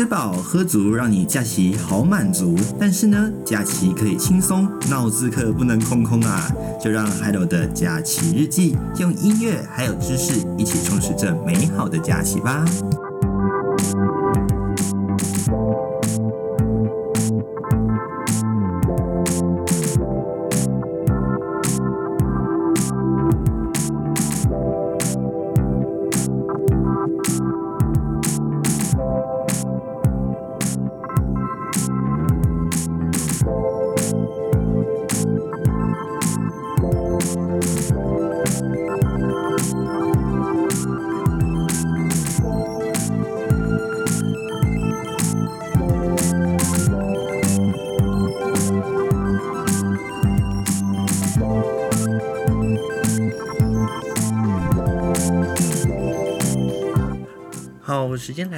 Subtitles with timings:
[0.00, 2.56] 吃饱喝足，让你假期好满足。
[2.78, 6.50] 但是呢，假期可以轻松，脑子可不能空空啊！
[6.82, 12.64] 就让 Hello 的假期日记用音乐还有知识一起充实这美好的假期吧。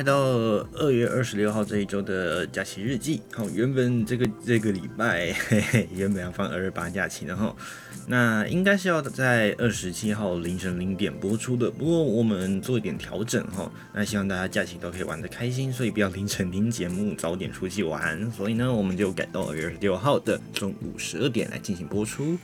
[0.03, 0.15] 到
[0.75, 3.23] 二月二十六号这一周的假期日记。
[3.33, 7.55] 好，原本这个这个礼拜嘿嘿原本要放二十八假期，的哈
[8.07, 11.71] 那应该是要在二十七号凌晨零点播出的。
[11.71, 18.31] 不过我们做一点调整哈，那希望大家假期都可以玩得开心，所以不要凌晨听节目，早点出去玩。
[18.33, 22.37] 所以呢，我们就改到二月二十六号的中午十二点来进行播出。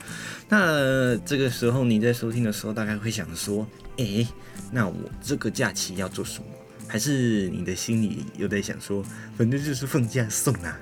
[0.47, 4.25] 那这个时候你在收听的时候，大概会想说，诶，
[4.71, 6.45] 那我这个假期要做什么？
[6.89, 9.01] 还是你的心里有在想说，
[9.37, 10.77] 反正就是放假送啊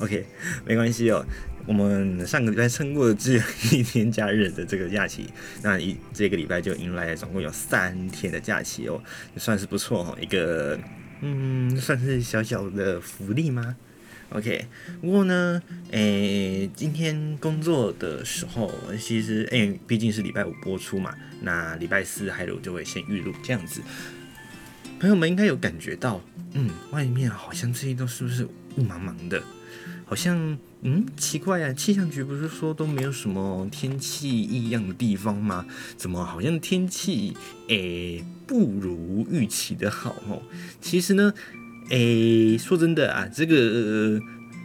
[0.00, 0.24] ，OK，
[0.66, 1.24] 没关系哦。
[1.66, 5.26] 我们上个礼拜撑过了只有一天假日的这个假期，
[5.62, 9.02] 那一这个礼拜就迎来总共有三天的假期哦，
[9.34, 10.78] 也算是不错哈，一个
[11.22, 13.74] 嗯，算是小小的福利吗
[14.30, 14.66] ？OK，
[15.00, 15.60] 不过呢，
[15.90, 23.80] 诶，今天工作的时候，其实诶，毕竟是礼拜五播出嘛，那礼拜四还有就会先预录这样子。
[24.98, 26.20] 朋友们应该有感觉到，
[26.54, 28.44] 嗯，外面好像这些都是不是
[28.76, 29.42] 雾茫茫的？
[30.06, 35.66] 好像，嗯，奇怪啊，气象局不是说都没有什么天气异样的地方吗？
[35.96, 37.36] 怎么好像天气，
[37.68, 40.40] 诶、不如预期的好哦？
[40.80, 41.34] 其实呢，
[41.90, 44.18] 诶、说真的啊，这个、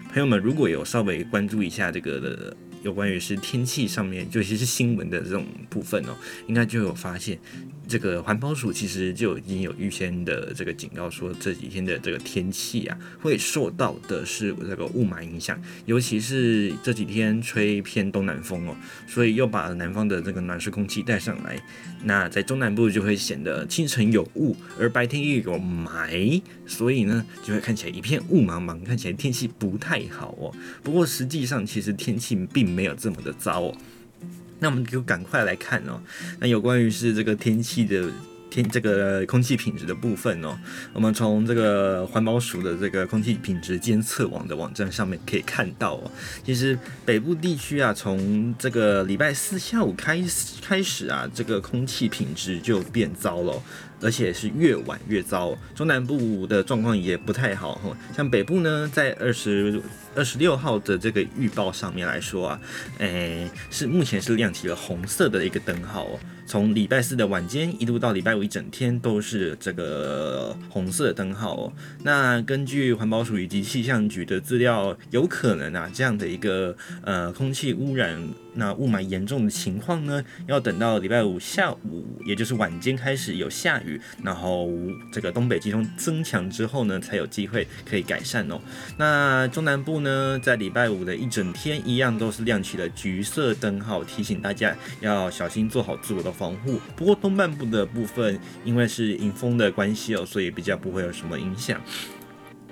[0.10, 2.58] 朋友们如果有稍微关注一下这个的。
[2.84, 6.18] 有关于是天气上面，尤其是新闻的这种部分哦，
[6.48, 7.38] 应该就有发现，
[7.92, 18.74] 这个环保署其实就已经有预先的这个警告说，这几天的这个天气啊，会受到的是这个雾霾影响，尤其是这几天吹偏东南风哦，
[19.10, 21.62] 所以又把南方的这个暖湿空气带上来，
[22.06, 30.56] 那在中南部就会显得清晨有雾，而白天又有霾，所以呢，就会看起来一片雾茫茫，看起来天气不太好哦。
[30.82, 33.78] 不过实际上，其实天气并没有这么的糟哦，
[34.62, 36.00] 那我们就赶快来看哦。
[36.40, 38.10] 那有关于是这个天气的
[38.50, 40.58] 天这个空气品质的部分哦，
[40.94, 46.12] 我们从这个环保署的这个空气品质监测网的网站上面可以看到哦，
[46.44, 53.62] 其实北部地区啊，从这个礼拜四下午开始开始啊，这个空气品质就变糟了。
[54.02, 57.96] 而且是越晚越糟，中南部的状况也不太好哈。
[58.16, 59.82] 像北部呢，在二十
[60.16, 62.62] 二十六号的这个预报上面来说啊，
[63.00, 66.20] 诶、是目前是亮起了红色的一个灯号哦。
[66.48, 71.74] 从礼拜四的晚间一路到礼拜五一整天都是这个红色灯号哦。
[72.04, 78.22] 那根据环保署以及气象局的资料，有可能啊这样的一个呃空气污染。
[78.54, 84.70] 那雾霾严重的情况呢，要等到礼拜五下午，也就是晚间开始有下雨，然后
[85.12, 88.60] 这个东北季风增强之后呢，才有机会可以改善哦。
[88.98, 96.80] 那中南部呢，在礼拜五的一整天一样都是亮起了橘色灯号，提醒大家要小心做好自我的防护。
[96.96, 101.80] 不过东半部的部分，因为是迎风的关系哦，所以比较不会有什么影响。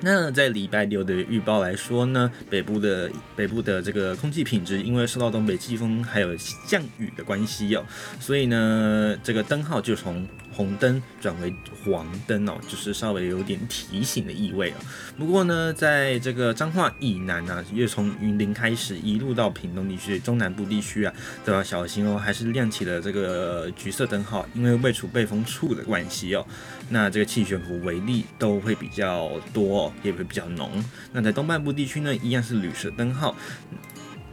[0.01, 7.83] 那在礼拜六的预报来说呢，北部的北部的这个空气品质，因为受到东北季风还有降雨的关系哦，
[8.19, 10.25] 所以呢，这个灯号就从
[10.59, 14.75] 红灯转为黄灯哦，就是稍微有点提醒的意味哦。
[15.17, 21.13] 不过呢，在这个彰化以南啊，又从云林开始一路到屏东地区、中南部地区啊，
[21.45, 26.45] 都要小心哦，还是亮起了这个橘色灯号，因为未处备风处的关系哦。
[26.89, 30.83] 那这个气旋和微粒都会比较多哦，也会比较浓。
[31.13, 33.33] 那在东半部地区呢，一样是绿色灯号。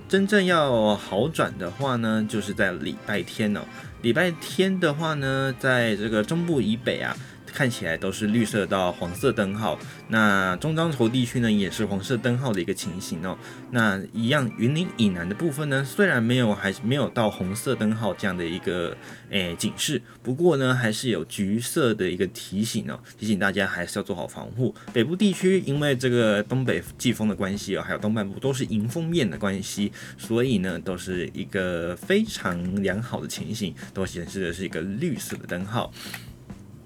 [0.08, 3.61] 真正要好转的话呢，就是在礼拜天哦。
[4.02, 7.16] 礼拜天的话呢，在这个中部以北啊。
[7.56, 9.79] 看起来都是绿色到黄色灯号。
[10.08, 13.38] 那中彰投地区呢，也是黄色灯号的一个情形哦。
[13.70, 18.94] 那一样，云林以南的部分呢，虽然没有还没有到红色灯号这样的一个
[19.31, 24.75] 诶、警示，不过呢，还是有橘色的一个提醒哦，提醒大家还是要做好防护。
[24.93, 35.91] 北部地区因为这个东北季风的关系哦，还有东半部都是迎风面的关系，所以呢，都是一个非常良好的情形，都显示的是一个绿色的灯号。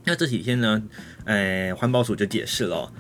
[0.05, 0.83] 那这几天呢，
[1.25, 2.93] 呃，环保署就解释了哦。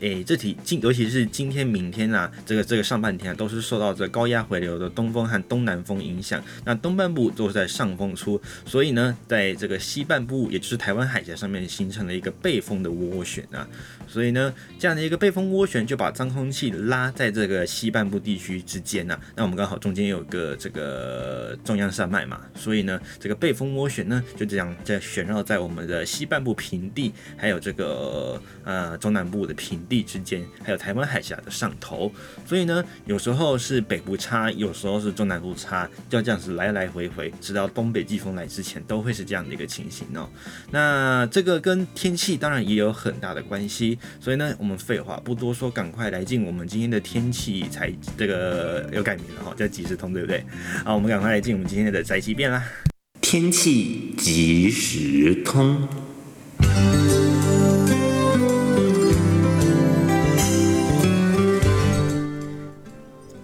[0.00, 6.40] 诶，这几今尤其是今天、明天啊，这个这个上半天，都是受到这高压回流的东风和东南风影响。
[6.64, 13.68] 那东半部都是在上风出，所以呢，在这个西半部，也就是台湾海峡上面形成了一个背风的涡旋啊。
[14.08, 19.20] 所以呢，这样的一个背风涡旋就把脏空气拉在这个西半部地区之间啊。
[19.36, 32.10] 那我们刚好中间有个这个中央山脉嘛，所以呢，这个背风涡旋呢就这样在旋绕在我们的西半部平地，还有这个呃中南部的平地之间，还有台湾海峡的上头，
[32.46, 40.28] 所以呢，有时候是北部差，有时候是中南部差，就这样子来来回回，直到东北季风来之前，都会是这样的一个情形哦。
[40.70, 50.44] 那这个跟天气当然也有很大的关系，所以呢，我们废话不多说，赶快来进我们今天的天气才这个有改名了哈，叫即时通，对不对？
[50.84, 52.62] 好，我们赶快来进我们今天的宅急便啦。
[53.20, 55.88] 天气即时通。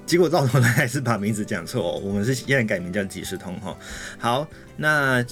[0.06, 3.76] 结果到头来还是把名字讲错哦，我们是现在改名叫即时通哈。
[4.18, 5.24] 好，那。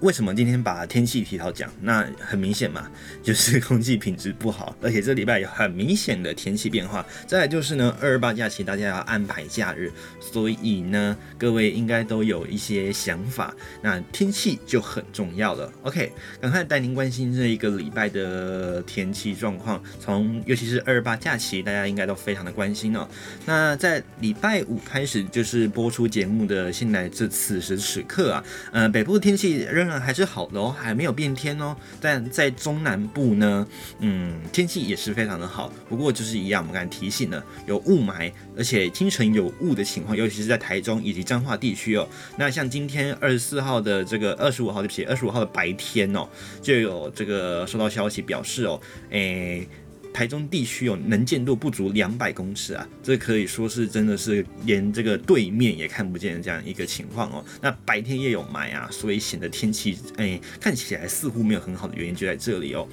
[0.00, 1.70] 为什么今天把天气提到讲？
[1.80, 2.90] 那很明显嘛，
[3.22, 7.04] 就是空气品质不好，而且这礼拜有很明显的天气变化。
[7.26, 9.90] 再来就是呢，二二八假期大家要安排假日，
[10.20, 13.54] 所以呢，各位应该都有一些想法。
[13.82, 15.72] 那天气就很重要了。
[15.82, 19.82] OK，赶快带您关心这一个礼拜的天气状况。
[19.98, 23.08] 从尤其是二二八假期，大家应该都非常的关心哦。
[23.46, 31.76] 那在礼拜五开始就是播出节目的现在这此时此刻啊，呃，北部天气仍然还是好的哦，还没有变天哦。
[32.00, 33.66] 但在中南部呢，
[34.00, 35.72] 嗯，天气也是非常的好。
[35.88, 42.08] 不过就是一样，我们刚才提醒了，有雾霾，而且清晨有雾的情况，尤其是在台中以及彰化地区哦。
[42.36, 46.28] 那像今天二十四号的这个二十五号，对不起，二十五号的白天哦，
[46.60, 48.80] 就有这个收到消息表示哦，
[49.10, 49.66] 诶。
[50.16, 57.44] 台中地区有能见度不足两百公尺啊，这可以说是真的是连这个对面也看不见的这样一个情况哦。
[57.60, 62.88] 那白天也有霾啊，所以显得天气哎看起来似乎没有很好的原因就在这里哦。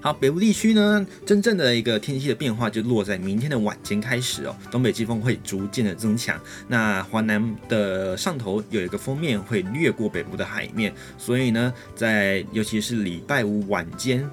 [0.00, 6.36] 好，北部地区呢，真正的一个天气的变化就落在明天的晚间开始哦，东北季风会逐渐的增强，
[6.66, 14.28] 那华南的上头有一个锋面会掠过北部的海面，所以呢，在尤其是礼拜五晚间。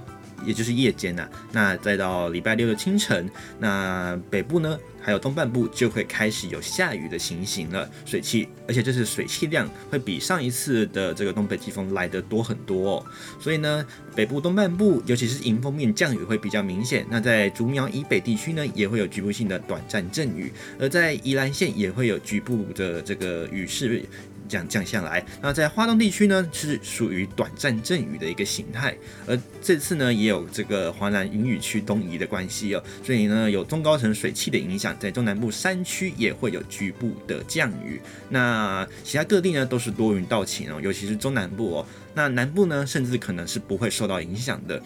[0.46, 13.06] 也就是夜间呐、那再到礼拜六的清晨，那北部呢，还有东半部就会开始有下雨的情形了，水汽，而且这次水汽量会比上一次的这个东北季风来得多很多哦。
[13.40, 17.06] 所以呢，北部东半部，尤其是迎风面降雨会比较明显。
[17.10, 24.04] 那在竹苗以北地区呢，也会有局部性的短暂阵雨，而在宜兰县也会有局部的这个雨势。
[24.48, 28.96] 降降下来，那在花东地区呢，是属于短暂阵雨的一个形态，
[29.28, 38.00] 而这次呢，也有这个华南云雨区东移的关系哦，所以呢，有中高层水汽的影响，在中南部山区也会有局部的降雨，
[38.30, 44.82] 那其他各地呢，都是多云到晴哦，尤其是中南部哦，那南部呢，甚至可能是不会受到影响的。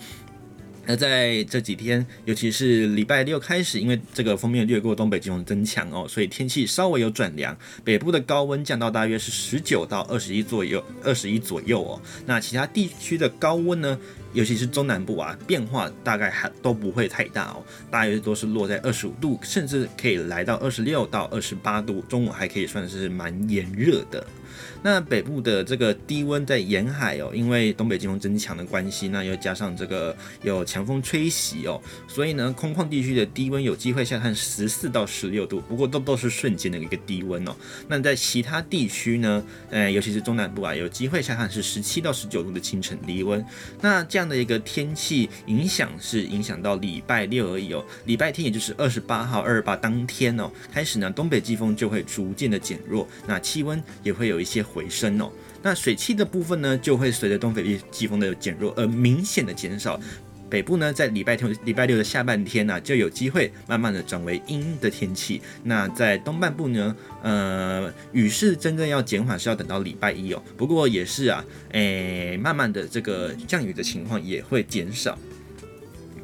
[0.89, 7.55] 那在这几天，尤其是礼拜六开始，因为这个锋面掠过东北季风增强哦，所以天气稍微有转凉。
[7.83, 12.01] 北部的高温降到大约是十九到二十一左右，二十一左右哦。
[12.25, 13.99] 那其他地区的高温呢，
[14.33, 24.25] 尤其是中南部啊，变化大概还都不会太大哦，大约都是落在二十五度，甚至可以来到二十六到二十八度，中午还可以算是蛮炎热的。
[24.81, 37.55] 那北部的这个低温在沿海哦，因为东北季风增强的关系，那又加上这个有强风吹袭哦，所以呢，空旷地区的低温有机会下探十四到十六度，不过都都是瞬间的一个低温哦。
[37.87, 43.43] 那在其他地区呢，呃，尤其是中南部啊，有机会下探是十七到十九度的清晨低温。
[43.81, 55.31] 那这样的一个天气影响是影响到礼拜六而已哦，礼拜天也就是二十八号二十八当天哦，开始呢，东北季风就会逐渐的减弱，那气温也会有一些回升哦，
[55.63, 59.99] 那水汽的部分呢，就会随着东北季风的减弱而明显的减少。
[60.49, 65.39] 北部呢，在礼拜天、礼拜六的下半天呢、就有机会慢慢的转为阴的天气。
[65.63, 70.41] 那在东半部呢，呃，雨势真正要减缓是要等到礼拜一哦。
[70.57, 75.15] 不过也是啊，诶、慢慢的这个降雨的情况也会减少。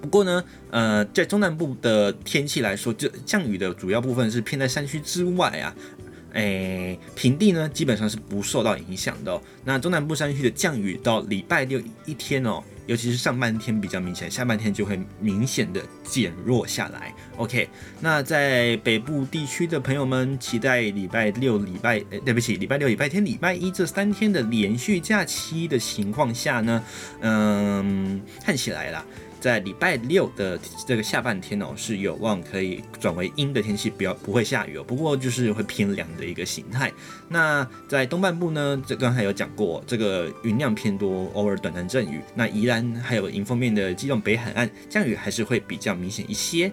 [0.02, 5.76] 不过呢，呃，在中南部的天气来说，就降雨的主要部分是偏在山区之外啊，
[6.36, 9.42] 诶，平地呢基本上是不受到影响的哦。
[9.64, 17.14] 那中南部山区的降雨到礼拜六一天哦，尤其是上半天比较明显，下半天就会明显的减弱下来。
[17.38, 17.68] OK，
[18.02, 26.84] 那在北部地区的朋友们，期待礼拜六、礼拜，诶，对不起，礼拜六、礼拜天、礼拜一这三天的连续假期的情况下呢，
[27.22, 29.04] 嗯，看起来啦。
[29.46, 34.84] 在礼拜六的这个下半天哦，是有望可以转为阴的天气，不要不会下雨哦。
[34.84, 36.92] 不过就是会偏凉的一个形态。
[37.30, 42.22] 那在东半部呢，这刚才有讲过，这个云量偏多，偶尔短暂阵雨。
[42.34, 46.72] 那宜兰还有迎风面的基隆北海岸降雨还是会比较明显一些。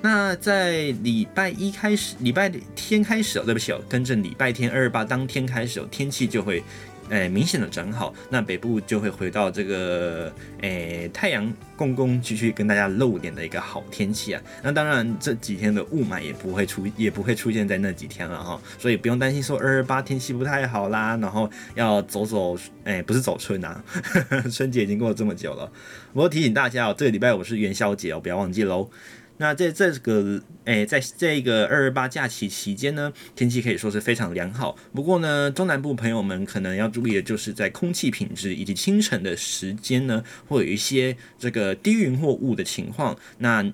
[0.00, 6.62] 那在礼拜一开始，礼拜天开始哦，对不起哦，跟着礼拜天二二八当天开始哦，天气就会。
[7.10, 10.32] 诶，明显的转好，那北部就会回到这个
[10.62, 14.42] 诶太阳公公继续跟大家露脸的一个好天气啊。
[14.62, 18.60] 那当然这几天的雾霾也不会出，也不会出现在那几天了哈。
[18.78, 23.82] 所以不用担心说二二八天气不太好啦，然后要走走，诶，不是走春呐，
[24.50, 25.70] 春节已经过了这么久了。
[26.12, 28.88] 我提醒大家哦，这个礼拜五是元宵节哦，不要忘记喽。
[29.36, 34.76] 那在这个诶、在这个二二八假期期间呢，天气可以说是非常良好。
[34.94, 43.16] 不过呢，中南部朋友们可能要注意的就是在空气品质以及清晨的时间呢，会有一些这个低云或雾的情况。
[43.38, 43.72] 那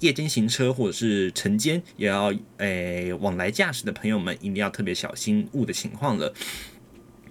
[0.00, 6.34] 夜间行车或者是晨间也要诶、往来驾驶的朋友们一定要特别小心雾的情况了。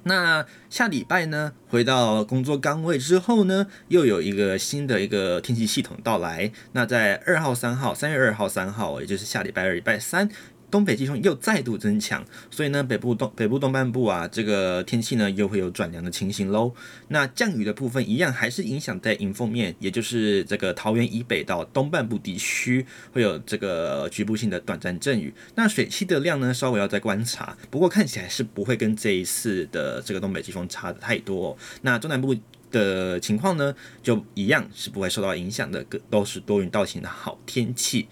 [0.07, 6.51] 那下礼拜呢，回到工作岗位之后呢，又有一个新的一个天气系统到来。
[6.71, 10.29] 那在二号、三号，三月二号、三号，也就是下礼拜二、礼拜三。
[10.69, 16.73] 东北季风又再度增强，所以呢，北部东北部东半部啊，这个天气呢又会有转凉的情形喽。
[17.07, 25.33] 那降雨的部分一样还是影响在迎风面，也就是这个桃园以北到东半部地区会有这个局部性的短暂阵雨。
[25.55, 31.57] 那水汽的量呢，稍微要再观察，不过看起来是不会跟这一次的这个东北季风差的太多。
[31.81, 32.35] 那中南部
[32.69, 38.09] 的情况呢，就一样是不会受到影响的，都是多云到晴的好天气。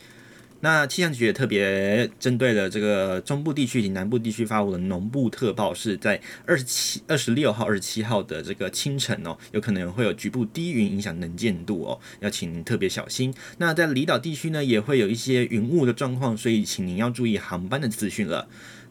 [0.65, 13.31] 那气象局也特别针对了这个中部地区以及南部地区发布了浓雾特报，是在二十七、二十六号、二十七号的这个清晨哦，有可能会有局部低云影响能见度哦，要请您特别小心。
[13.60, 18.48] 那在离岛地区呢，也会有一些云雾的状况，所以请您要注意航班的资讯了。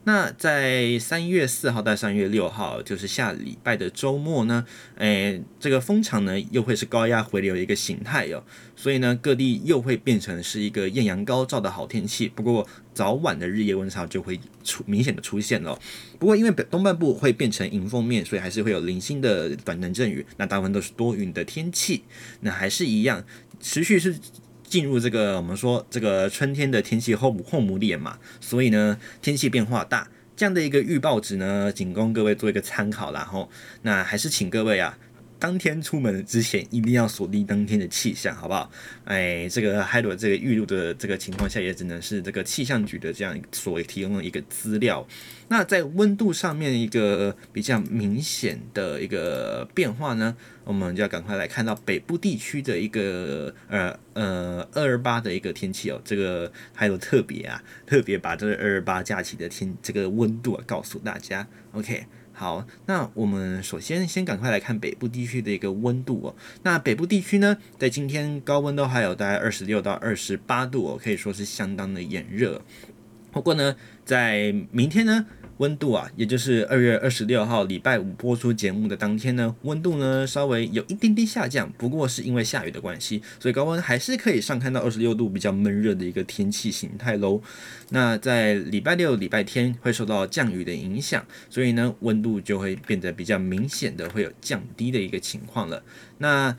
[0.06, 8.44] 那在三月四号到三月六号，就是下礼拜的周末呢，诶、这个风场呢又会是高压回流一个形态哟，
[8.76, 12.28] 所以呢各地又会变成是一个艳阳高照的好天气。
[12.28, 15.78] 不过早晚的日夜温差就会出明显的出现了。
[16.18, 20.26] 不过因为东半部会变成迎风面，所以还是会有零星的短暂阵雨。
[20.36, 22.04] 那大部分都是多云的天气，
[22.40, 23.24] 那还是一样
[23.58, 24.14] 持续是。
[24.74, 33.48] 进入这个我们说这个春天的天气后后母脸嘛，所以呢天气变化大，这样的一个预报值呢，仅供各位做一个参考啦吼。
[33.82, 34.98] 那还是请各位啊，
[35.44, 38.70] 当天出门之前一定要锁定当天的气象，好不好？
[39.04, 45.06] 哎，这个还有这个预录的这个情况下，也只能是这个气象局的这样所提供的一个资料。
[45.48, 50.34] 那在温度上面一个比较明显的一个变化呢，
[50.64, 61.46] 我们就要赶快来看到北部地区的一个呃呃二二八的一个天气哦，这个还有特别啊，特别把这个二二八假期的天这个温度啊告诉大家。
[61.72, 66.34] OK，好，那我们首先先赶快来看北部地区的一个温度哦。
[66.64, 72.60] 那北部地区呢，在今天高温都还有大概二十六到二十八度哦，可以说是相当的炎热。
[73.30, 75.26] 不过呢，在明天呢，
[75.58, 87.40] 温度啊，也就是二月二十六号礼拜五播出节目的当天呢，温度呢稍微有一点点下降，不过是因为下雨的关系，所以高温还是可以上看到二十六度，比较闷热的一个天气形态喽。
[87.90, 95.82] 那在礼拜六、礼拜天会受到降雨的影响，所以呢，温度就会变得比较明显的会有降低的一个情况了。
[96.18, 96.56] 那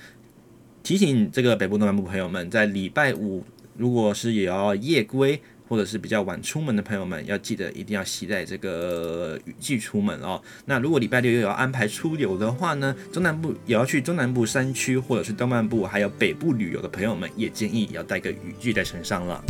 [0.83, 3.43] 提醒这个北部、东南部朋友们，在礼拜五
[3.75, 5.41] 如果是也要夜归。
[5.67, 10.41] 或者是比较晚出门的朋友们，要记得一定要携带这个雨具出门哦。
[10.65, 19.43] 那如果礼拜六又要安排出游的话呢，中南部也要去中南部山区或者是东半部还有北部旅游的朋友们，也建议要带个雨具在身上了。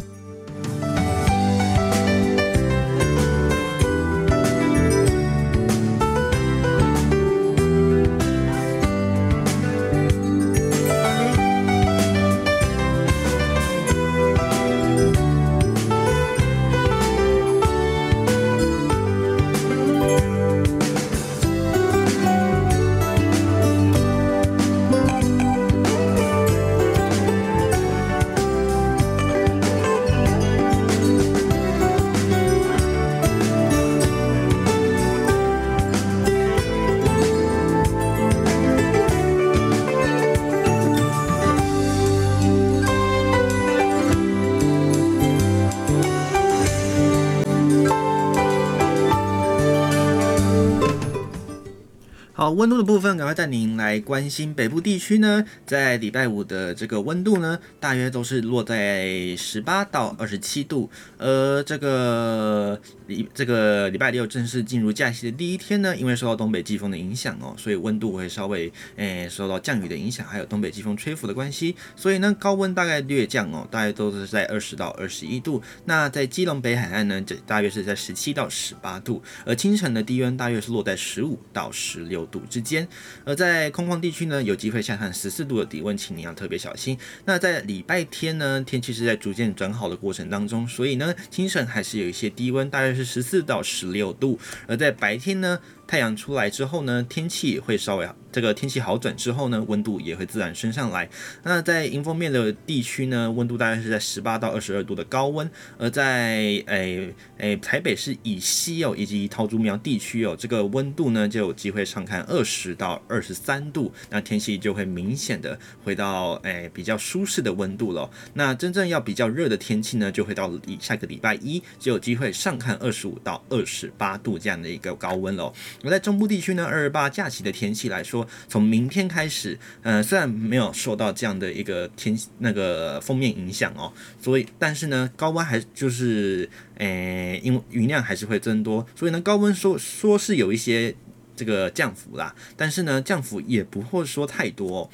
[52.45, 60.87] 好，温度的部分，赶快带您来关心北部地区呢，在礼拜五的这个温度呢，大约都是落在十八到二十七度。
[61.17, 75.59] 而这个礼这个礼拜六正式进入假期的第一天呢，因为受到东北季风的影响哦，所以温度会稍微诶、受到降雨的影响，还有东北季风吹拂的关系，所以呢高温大概略降哦，大概都是在二十到二十一度。
[75.85, 82.87] 那在基隆北海岸呢，这大约是在十七到十八度，而清晨的低温大约是落在十五到十六度之间，
[83.23, 86.97] 而在空旷地区呢，有机会下探十四度的低温，请你要特别小心。
[87.25, 94.39] 那在礼拜天呢，天气是在逐渐转好的过程当中，所以呢，清晨还是有一些低温，大约是十四到十六度。
[94.67, 101.09] 而在白天呢，太阳出来之后呢，天气会稍微这个天气好转之后呢，温度也会自然升上来。
[101.43, 105.49] 那在迎风面的地区呢，温度大概是在十八到二十二度的高温。
[105.77, 118.09] 而在诶诶、台北市以西哦，以及桃竹苗地区哦，这个温度呢就有机会上看二十到二十三度，那天气就会明显的回到诶、比较舒适的温度了。
[118.33, 125.53] 那真正要比较热的天气呢，就会到以下个礼拜一就有机会上看二十五到二十八度这样的一个高温了。
[125.85, 133.91] 而在中部地区呢，二十八假期的天气来说，从明天开始，呃，虽然没有受到这样的一个天那个封面影响哦，
[134.21, 140.95] 所以但是呢，高温还就是，诶、呃，因为云量还是会增多，所以呢，高温说说是有一些
[141.35, 144.89] 这个降幅啦，但是呢，降幅也不会说太多。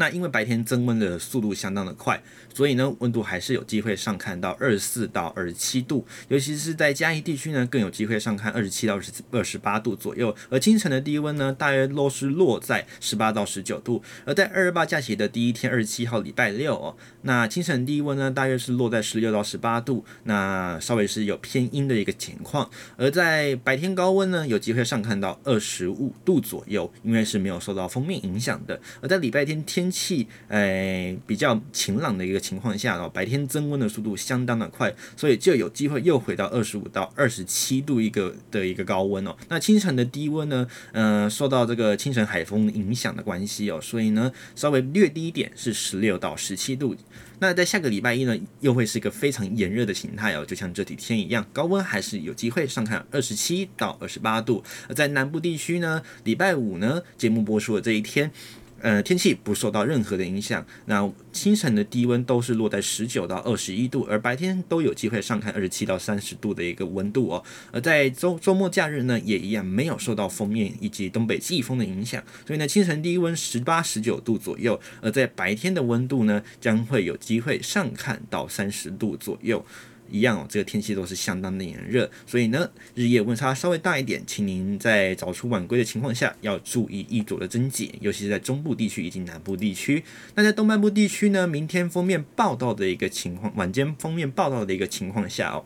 [0.00, 2.22] 那因为白天增温的速度相当的快，
[2.54, 10.34] 所以呢，温度还是有机会上看到二十四到二十七度，尤其是在嘉义地区呢，更有机会上看二十七到二十二十八度左右。
[10.48, 14.02] 而清晨的低温呢，大约都是落在十八到十九度。
[14.24, 22.70] 而在二二八假期的第一天，二十七号礼拜六哦，那清晨低温呢，大约是落在十六到十八度，那稍微是有偏阴的一个情况。
[22.96, 28.80] 而在白天高温呢，有机会上看到二十五度左右，因为是没有受到锋面影响的。
[29.02, 39.36] 而在礼拜天天气诶比较晴朗的一个情况下哦，白天增温的速度相当的快，所以就有机会又回到二十五到二十七度一个的一个高温哦。
[39.48, 46.96] 那清晨的低温呢，呃，受到这个清晨海风影响的关系哦，所以呢稍微略低一点是十六到十七度。
[47.42, 54.62] 那在下个礼拜一呢，又会是一个非常炎热的形态哦，就像这几天一样，高温还是有机会上看二十七到二十八度。
[54.88, 58.30] 而在南部地区呢，礼拜五呢节目播出的这一天。
[58.80, 67.44] 呃，天气不受到任何的影响，那清晨的低温都是落在十九到二十一度，而白天都有机会上看二十七到三十度的一个温度哦。
[67.72, 79.64] 而在周周末假日呢，也一样没有受到封面以及东北季风的影响，所以呢，清晨低温十八、十九度左右，而在白天的温度呢，将会有机会上看到三十度左右。
[80.10, 90.02] 一样哦，这个天气都是相当的炎热，所以呢，日夜温差稍微大一点，请您在早出晚归的情况下要注意衣着的增减，尤其是在中部地区以及南部地区。
[90.34, 95.64] 那在东半部地区呢，明天封面报道的一个情况，晚间封面报道的一个情况下哦，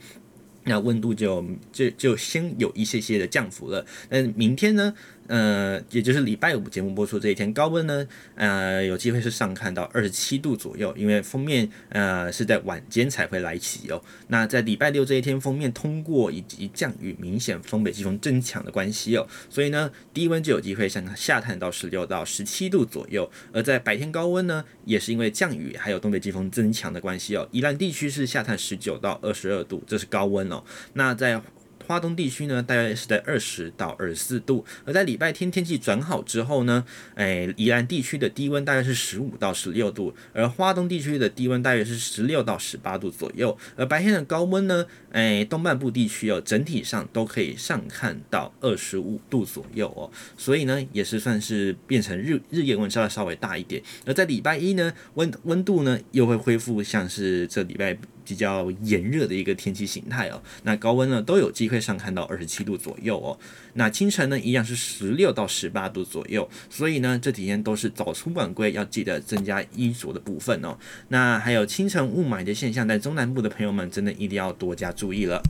[0.65, 3.85] 那温度就就就先有一些些的降幅了。
[4.09, 4.95] 那明天呢？
[5.27, 14.03] 呃，也就是礼拜五节目播出这一天，高温呢，呃，有机会是上看到二十七度左右，因为封面呃是在晚间才会来袭哦。
[14.29, 23.31] 那在礼拜六这一天，封面通过以及降雨明显，东北季风增强的关系哦，所以呢，低温就有机会向下探到十六到十七度左右。
[23.53, 30.63] 而在白天高温呢，也是因为降雨还有东北季风增强的关系哦，宜兰地区是下探十九到二十二度，这是高温哦。
[30.93, 31.41] 那在
[31.87, 57.97] 花东地区呢，大约是在二十到二十四度，而在礼拜天天气转好之后呢，哎，宜兰地区的低温大约是十五到十六度，而花东地区的低温大约是十六到十八度左右，而白天的高温呢，哎，东半部地区哦，整体上都可以上看到二十五度左右哦，所以呢，也是算是变成日日夜温差稍微大一点，而在礼拜一呢，温温度呢又会恢复像是这礼拜。
[58.25, 63.39] 比较炎热的一个天气形态哦，那高温呢都有机会上看到二十七度左右哦，
[63.75, 70.77] 那清晨呢一样是十六到十八度左右，所以呢这几天都是早出晚归，要记得增加衣着的部分哦。
[71.09, 75.43] 那还有清晨雾霾的现象，在中南部的朋友们真的一定要多加注意了。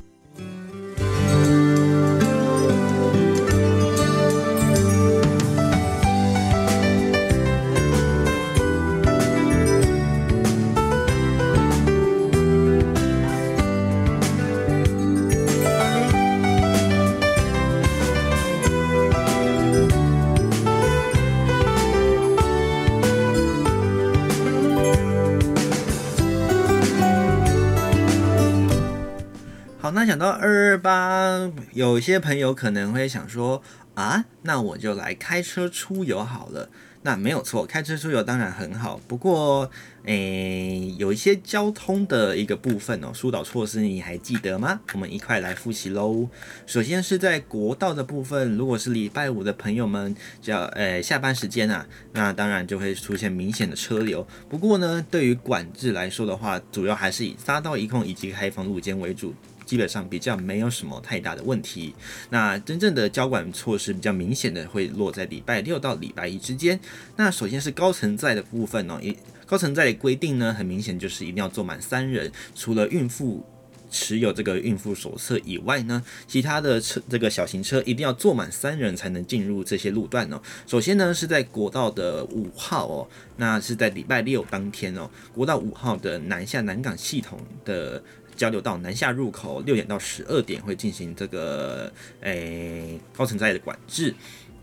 [29.94, 33.62] 那讲到二二八，有些朋友可能会想说，
[33.94, 36.68] 啊，那我就来开车出游好了。
[37.02, 39.00] 那没有错，开车出游当然很好。
[39.06, 39.70] 不过，
[40.04, 44.80] 诶，有一些交通的一个部分哦，疏导措施你还记得吗？
[44.94, 46.28] 我们一块来复习喽。
[46.66, 54.26] 首先是在国道的部分，如果是礼拜五的朋友们，叫诶下班时间啊，那当然就会出现明显的车流。
[54.48, 59.32] 不过呢，对于管制来说的话，主要还是以匝道一控以及开放路肩为主。
[59.74, 61.92] 基本上比较没有什么太大的问题。
[62.30, 66.78] 那真正的交管措施比较明显的会落在礼拜六到礼拜一之间。
[67.16, 73.44] 那首先是高乘载的部分哦，一高乘载的规定呢，很明显就是一定要坐满三人，除了孕妇
[73.90, 80.40] 持有这个孕妇手册以外呢，其他的车这个小型车一定要坐满三人才能进入这些路段哦。
[80.68, 83.08] 首先呢是在国道的五号哦，
[83.38, 88.00] 那是在礼拜六当天哦，国道五号的南下南港系统的。
[88.36, 94.14] 交流道南下入口六点到十二点会进行这个诶、高层载的管制。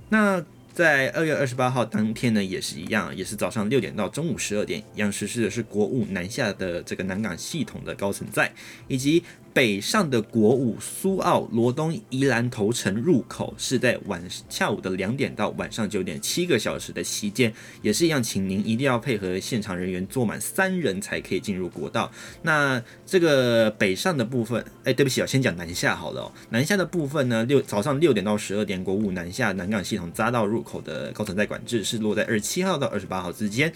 [0.10, 8.54] 那在二月二十八号当天呢，也是一样，也是早上六点到中午十二点，一样实施的是国务南下的这个南港系统的高层载，
[8.88, 9.24] 以及。
[9.54, 22.10] 北上的国五苏澳罗东宜兰头城入口是在晚下午的两点到晚上九点，七个小时的期间，也是一样，请您一定要配合现场人员坐满三人才可以进入国道。
[22.44, 26.32] 那这个北上的部分，哎，对不起啊，先讲南下好了。
[26.50, 33.74] 南下的部分呢，六早上六点到十二点，国五南下南港系统匝道入口的高层在管制是落在二十七号到二十八号之间。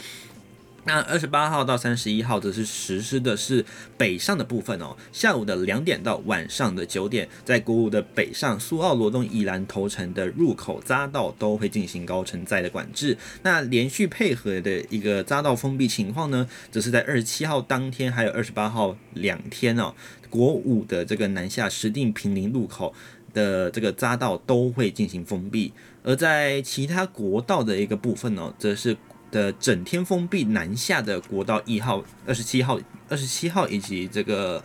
[0.87, 3.65] 那二十八号到三十一号则是实施的是
[3.97, 13.17] 北上的部分哦，下午的两点到晚上的九点，在国五的北上苏澳罗东宜兰头城的入口匝道都会进行高承载的管制。
[13.41, 19.95] 那连续配合的一个匝道封闭情况呢，则是在二十七号当天还有二十八号两天哦，
[20.29, 22.93] 国五的这个南下石碇平林路口
[23.33, 28.95] 的这个匝道都会进行封闭，而在其他国道的一个部分呢，则是。
[29.35, 34.63] 的整天封闭南下的国道一号、二十七号、二十七号以及这个，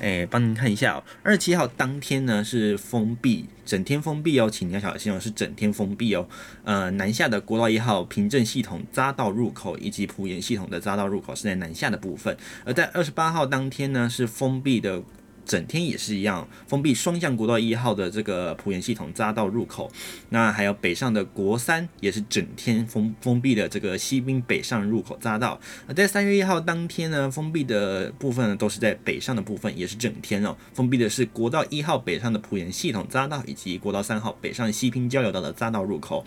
[0.00, 6.28] 诶，帮您看一下哦，二十七号当天呢是封闭，整天封闭哦，请你要小心哦，是整天封闭哦。
[6.64, 15.00] 呃，南下的国道一号平镇系统匝道入口以及埔盐系统的匝道入口是在南下的部分，而在二十八号当天呢是封闭的。
[15.48, 19.90] 整天也是一样，封闭双向国道一号的这个浦沿系统匝道入口，
[20.28, 25.58] 那还有北上的国三也是整天封封闭的这个西滨北上入口匝道。
[25.86, 30.54] 而在三月一号当天呢，封闭的部分呢都是在北上的部分，也是整天哦。
[30.74, 36.22] 封闭的是国道一号北上的浦沿系统匝道以及国道三号北上西滨交流道的匝道入口。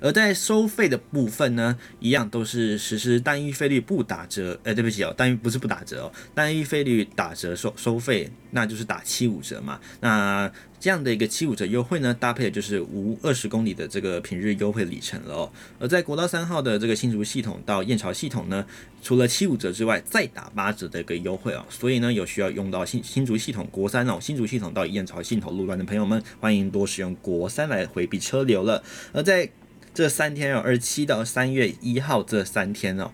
[0.00, 4.58] 而在收费的部分呢，一样都是实施单一费率不打折。
[4.62, 9.80] 呃，对不起哦，单一不是不打折哦，单一费率打折收收费，那就是打七五折嘛。
[10.00, 15.52] 那这样的一个七五折优惠呢，搭配就是无二十公里的这个平日优惠里程了哦。
[15.78, 18.64] 而在国道三号的这个新竹系统到燕巢系统呢，
[19.02, 21.64] 除了七五折之外，再打八折的一个优惠哦。
[21.70, 28.82] 所以呢，有需要用到新新竹系统国三哦，新竹系统到燕巢系统路段的朋友们，欢迎多使用国三来回避车流了。
[29.12, 29.48] 而在
[29.96, 33.10] 这三天哦，二七到三月一号这三天哦，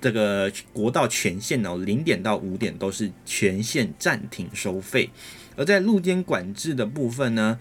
[0.00, 5.10] 这个国道全线哦，零点到五点都是全线暂停收费，
[5.56, 7.58] 而在路肩管制的部分呢，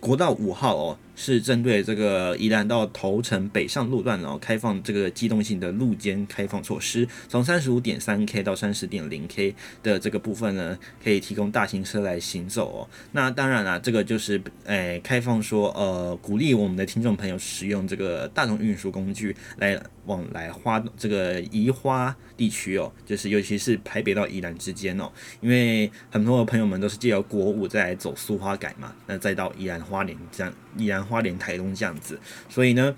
[0.00, 0.98] 国道五号哦。
[1.16, 12.88] 是针对这个宜兰到头城北上路段，然后开放这个机动性的路肩开放措施，从三十五点三 K 到三十点零 K 的这个部分呢，可以提供大型车来行走哦。
[13.12, 25.08] 那当然啦，这个就是诶、哎、开放说呃鼓励我们的听众朋友使用这个大众运输工具来往来花这个宜花地区哦，就是尤其是台北到宜兰之间哦，
[25.40, 31.04] 因为很多的朋友们都是借由国五再来走苏花改嘛，那再到宜兰花莲这样宜兰。
[31.04, 32.96] 花莲、台东这样子，所以呢，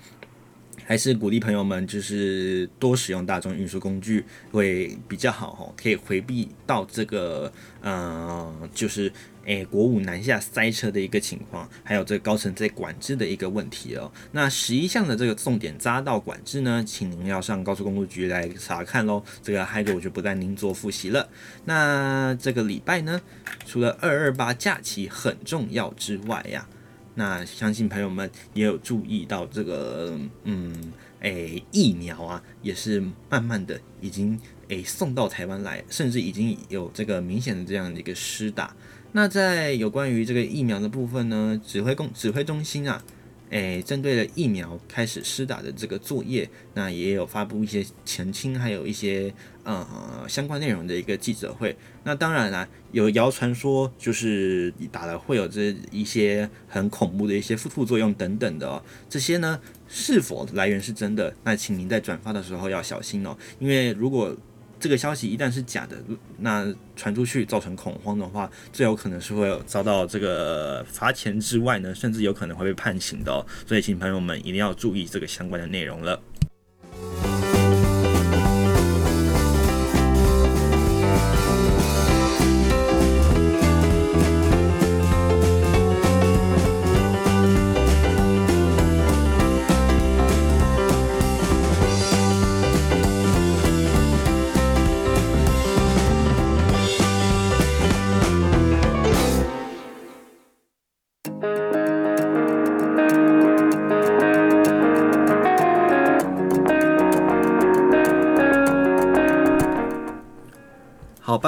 [0.85, 9.11] 还是鼓励朋友们就是多使用大众运输工具会比较好哈，可以回避到这个呃，就是
[9.47, 14.11] 诶、国五南下塞车的一个情况，还有这高层在管制的一个问题哦。
[14.33, 19.23] 那十一项的这个重点匝道管制呢，请您要上高速公路局来查看喽。
[19.41, 21.29] 这个嗨哥我就不带您做复习了。
[21.63, 23.21] 那这个礼拜呢，
[23.65, 26.67] 除了二二八假期很重要之外呀。
[27.15, 38.75] 那相信朋友们也有注意到这个，嗯，诶、疫苗啊，也是慢慢的已经诶、送到台湾来，甚至已经有这个明显的这样的一个施打。
[39.13, 43.01] 那在有关于这个疫苗的部分呢，指挥公指挥中心啊，
[43.49, 51.75] 诶，针对了疫苗开始施打的这个作业，那也有发布一些澄清，还有一些呃相关内容的一个记者会。
[52.03, 61.33] 那当然啦，有谣传说就是打了会有这一些很恐怖的一些副作用等等的哦，这些呢是否来源是真的？
[61.45, 64.35] 那请您在转发的时候要小心哦，因为如果
[64.79, 65.97] 这个消息一旦是假的，
[66.37, 73.45] 那传出去造成恐慌的话，最有可能是会遭到这个罚钱之外呢，甚至有可能会被判刑的哦。
[73.65, 76.21] 所以，请朋友们一定要注意这个相关的内容了。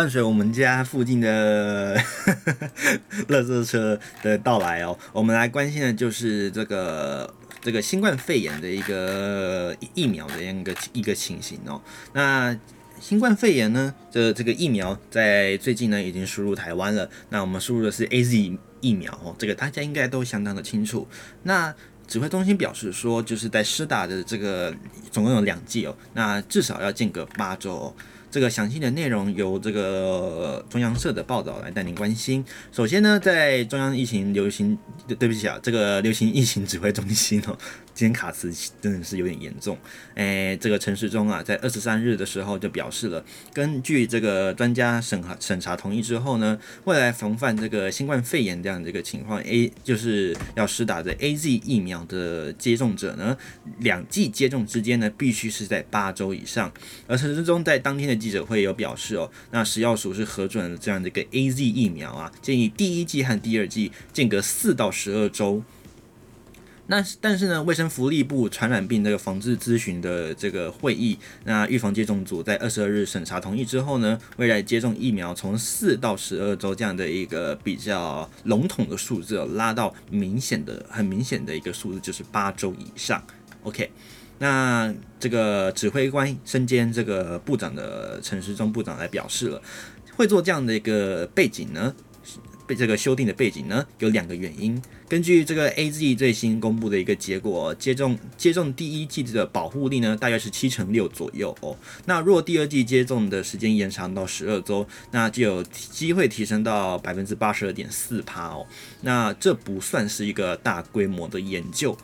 [0.09, 1.95] 伴随我们家附近的
[3.29, 11.79] 垃圾车的到来哦，我们来关心的就是这个这个新冠肺炎的一个疫苗的一个一个情形哦。
[12.13, 12.57] 那
[12.99, 17.07] 新冠肺炎呢，这这个疫苗在最近呢已经输入台湾了。
[17.29, 21.07] 那我们输入的是 AZ 疫苗哦，这个大家应该都相当的清楚。
[21.43, 21.71] 那
[22.07, 24.75] 指挥中心表示说，就是在施打的这个
[25.11, 27.93] 总共有两剂哦，那至少要间隔八周哦。
[28.31, 32.45] 这个详细的内容由这个中央社的报道来带您关心。
[32.71, 34.77] 首先呢，在中央疫情流行，
[35.17, 37.57] 对不起啊，这个流行疫情指挥中心哦。
[37.99, 39.77] 今天卡词真的是有点严重，
[40.15, 53.37] 诶，这个陈时中啊，在二十三日的时候就表示了，根据这个专家审核审查同意之后呢，未来防范这个新冠肺炎这样的一个情况，A 就是要施打的 AZ 疫苗的接种者呢，
[53.79, 56.71] 两剂接种之间呢，必须是在八周以上。
[57.05, 65.61] 而陈时中在当天的记者会有表示哦，那食药署是核准了这样的一个 AZ 疫苗啊，建议第一剂和第二剂间隔四到十二周。
[66.91, 83.23] 那但是呢，卫生福利部传染病这个防治咨询的这个会议，那预防接种组在二十二日审查同意之后呢，未来接种疫苗从四到十二周这样的一个比较笼统的数字，拉到明显的、很明显的一个数字，就是八周以上。
[83.61, 83.91] OK，
[84.39, 89.61] 那这个指挥官身兼这个部长的陈时中部长来表示了，
[90.15, 91.93] 会做这样的一个背景呢。
[92.65, 94.79] 被这个修订的背景呢，有两个原因。
[95.09, 101.75] 根据这个 AZ 最新公布的一个结果，接种接种第一剂的保护力呢，大约是七成六左右哦。
[102.05, 108.63] 那若第二剂接种的时间延长到十二周，那就有机会提升到百分之八十二点四趴哦。
[109.01, 111.97] 那这不算是一个大规模的研究，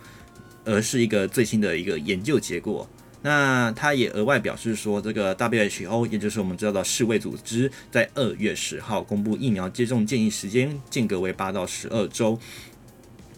[0.64, 2.90] 而是一个最新的一个研究结果。
[3.22, 12.40] 那他也额外表示说，这个 WHO，也就是我们知道的世卫组织，在二月十号公布疫苗接种建议时间间隔为八到十二周。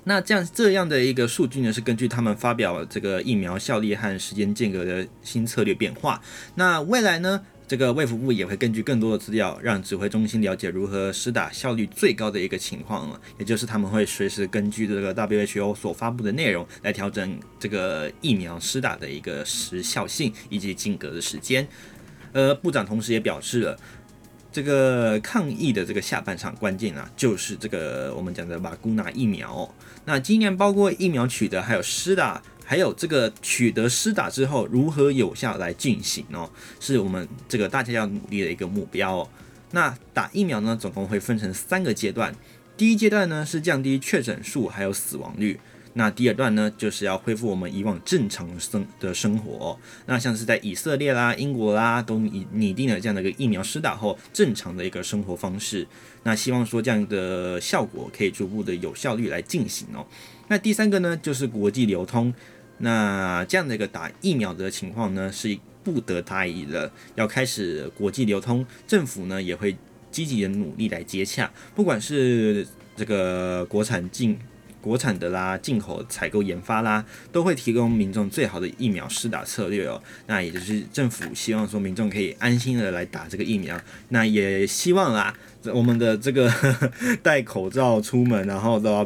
[0.07, 6.21] 那这样这样的一个数据呢，是根据他们发表这个疫苗效力和时间间隔的新策略变化。
[6.55, 7.41] 那未来呢？
[7.67, 13.19] 这个卫福部也会根据更多的资料，让指挥中心了解如何施打效率最高的一个情况了。
[13.37, 21.67] 也就是他们会随时根据这个 WHO 所发布的内容来调整这个疫苗施打的一个时效性以及间隔的时间。
[22.31, 23.77] 呃部长同时也表示了，
[24.49, 29.69] 这个抗疫的这个下半场关键啊，就是这个我们讲的瓦古纳疫苗。
[30.07, 32.41] 那今年包括疫苗取得还有施打。
[32.69, 36.49] 还有这个取得施打之后如何有效来进行哦，
[36.81, 39.29] 是我们这个大家要努力的一个目标哦。
[39.71, 42.35] 那打疫苗呢，总共会分成三个阶段。
[42.75, 45.57] 第一阶段呢是降低确诊数还有死亡率。
[45.97, 49.77] 那第二段呢就是要恢复我们以往正常生的生活。
[50.05, 55.87] 那像是在以色列啦、英国啦都拟拟定了这样的一个疫苗施打后正常的一个生活方式。
[56.21, 60.05] 那希望说这样的效果可以逐步的有效率来进行哦。
[60.47, 62.31] 那第三个呢就是国际流通。
[62.77, 69.75] 那这样的一个打疫苗的情况呢，是不得大意的，要开始国际流通，政府呢也会
[70.11, 74.37] 积极的努力来接洽，不管是这个国产进。
[74.87, 80.01] 国产的啦，进口采购研发啦，都会提供民众最好的疫苗施打策略哦。
[80.27, 83.77] 那也就是政府希望说民众可以安心的来打这个疫苗。
[84.09, 86.51] 那也希望啦，我们的这个
[87.21, 89.05] 戴口罩出门，然后都要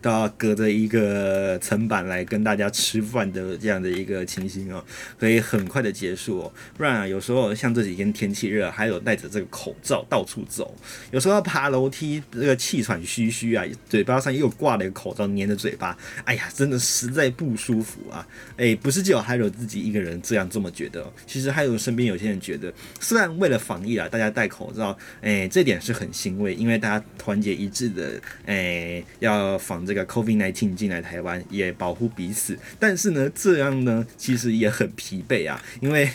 [0.00, 4.84] 都要隔着一个层板来跟大家吃饭的这样的一个情形哦，
[5.18, 6.52] 可以很快的结束哦。
[6.76, 10.74] 不然啊，有时候像这几天天气热，还有戴着这个口罩到处走，
[11.10, 15.22] 有时候要爬楼梯，这个气喘吁吁啊，嘴巴上又挂了一个口罩。
[15.32, 18.26] 粘着嘴巴，哎呀，真的实在不舒服啊！
[18.56, 32.58] 哎，不是只有还有自己一个人这样这么觉得，其实还有身边有些人觉得，虽然为了防疫啊，大家戴口罩，哎，这点是很欣慰，因为大家团结一致的，哎，要防这个 COVID-19 进来台湾，也保护彼此。
[32.78, 36.10] 但是呢，这样呢，其实也很疲惫啊，因为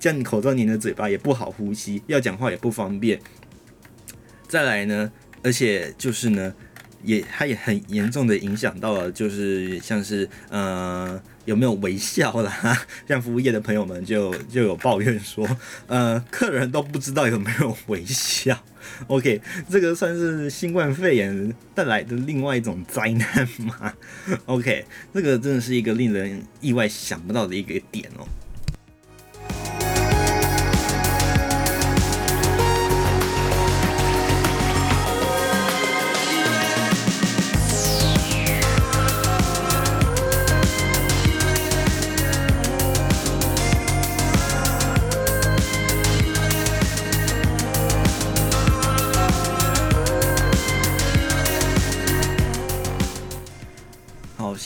[0.00, 3.20] 这样你口罩黏的嘴巴也不好呼吸，要讲话也不方便。
[4.48, 5.12] 再来呢，
[5.42, 6.54] 而且就是呢。
[7.04, 15.48] 也，它也很严重的影响到了，就是像是呃有没有微笑啦， 像服务业的朋友们就就有抱怨说，
[15.86, 18.64] 呃客人都不知道有没有微笑。
[19.08, 23.92] OK，这个算是新冠肺炎带来的另外一种灾难吗？
[24.46, 28.26] OK，这个真的是一个令人意外想不到的一个点哦。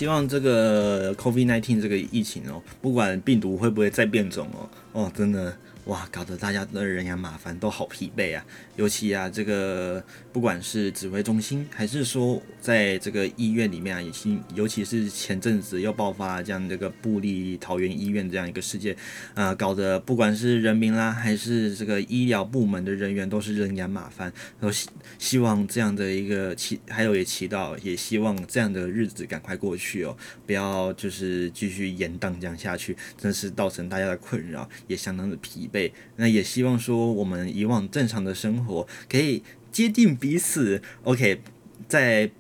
[0.03, 5.57] 希望这个 COVID-19 这个疫情哦，不管病毒会不会再变种哦，哦，真的。
[5.87, 8.47] 哇，搞得大家的人仰马翻，都好疲惫啊！
[8.77, 18.97] 尤其啊，这个不管是指挥中心，还是说在这个医院里面啊，也新，尤其是前阵子又爆发这样这个布立桃园医院这样一个事件，
[19.35, 30.17] 啊、搞得不管是人民啦，还是这个医疗部门的人员，都是人仰马翻，都希希望这样的一个祈，还有也祈祷，也希望这样的日子赶快过去哦，
[30.47, 35.69] 不要就是继续延宕这样下去，真是造成大家的困扰，也相当的疲。
[35.73, 41.41] 对那也希望说，我们以往正常的生活可以接近彼此，OK，
[41.89, 42.31] 在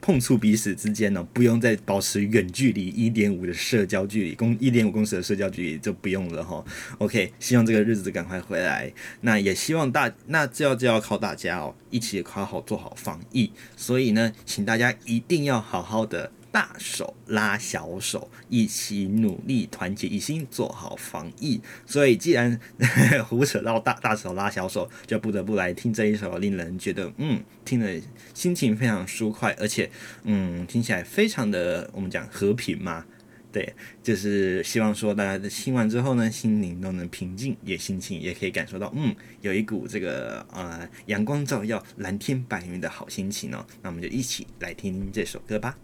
[0.00, 6.64] 碰触彼此之间呢，不用再保持远距离一点五的社交距离，公一点五公尺的社交距离就不用了哈
[6.96, 8.90] ，OK，希望这个日子赶快回来。
[9.20, 13.52] 那也希望大，那这要就要靠大家哦，一起好好做好防疫。
[13.76, 16.32] 所以呢，请大家一定要好好的。
[16.52, 21.60] 大手拉小手，一起努力，团结一心，做好防疫。
[21.86, 22.58] 所以，既然
[23.28, 27.88] 胡扯到大大手拉小手，就不得不来听这一首令人觉得嗯，听了
[28.34, 29.90] 心情非常舒快，而且
[30.24, 33.04] 嗯，听起来非常的我们讲和平嘛。
[33.52, 43.66] 对，就是希望说大家听完之后呢，心灵都能平静，也心情也可以感受到嗯，有一股这个呃阳光照耀、蓝天白云的好心情哦。
[43.82, 45.76] 那我们就一起来听听这首歌吧。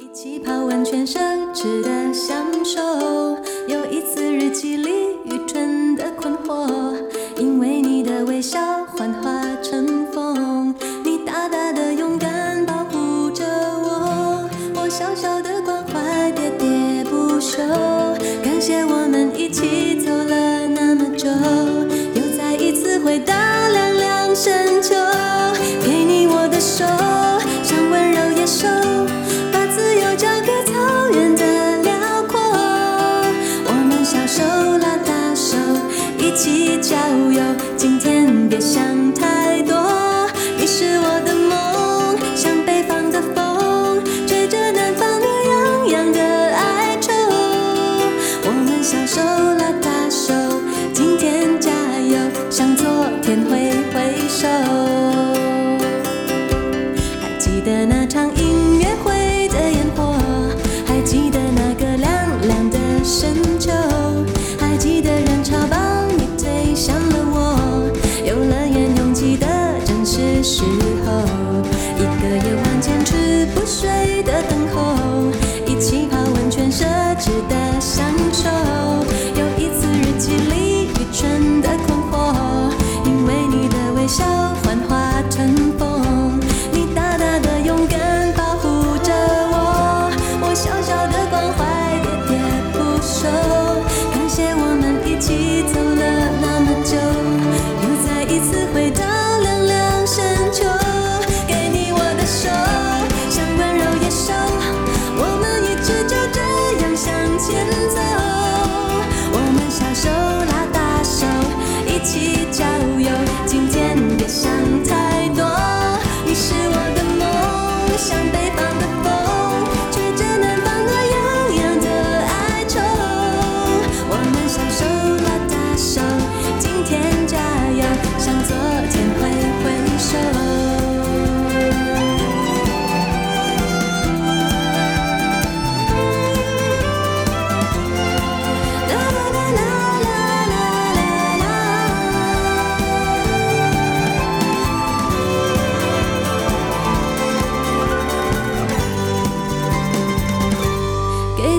[0.00, 1.18] 一起泡温泉，奢
[1.52, 2.80] 侈的享受。
[3.66, 4.90] 有一次日记里
[5.24, 6.94] 愚蠢的困惑，
[7.36, 10.72] 因为你的微笑幻化成风，
[11.04, 17.58] 你大大的勇敢保护着我，我小小的关怀喋喋不休。
[18.44, 21.28] 感谢我们一起走了那么久，
[22.14, 24.94] 又再一次回到凉凉深秋，
[25.82, 26.84] 给你我的手，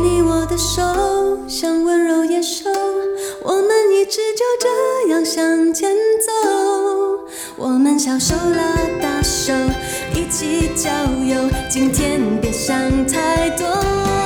[0.09, 0.81] 你我的手，
[1.47, 2.67] 像温柔野兽，
[3.43, 5.95] 我们一直就这样向前
[6.25, 6.31] 走。
[7.55, 9.53] 我们小手拉大手，
[10.15, 10.89] 一起郊
[11.23, 14.18] 游，今天别想太多。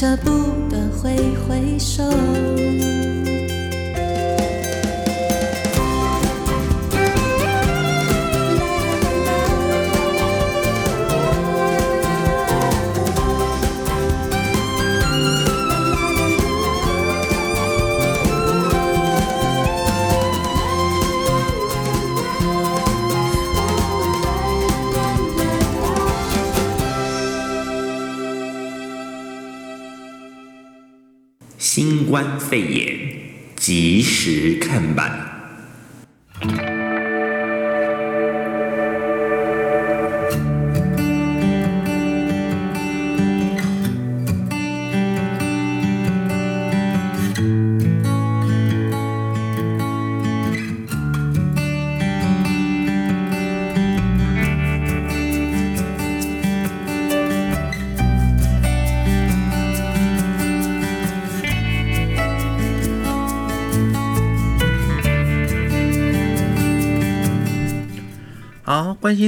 [0.00, 0.30] 舍不
[0.70, 1.14] 得挥
[1.46, 2.02] 挥手。
[32.10, 32.98] 冠肺炎
[33.54, 35.29] 及时看板。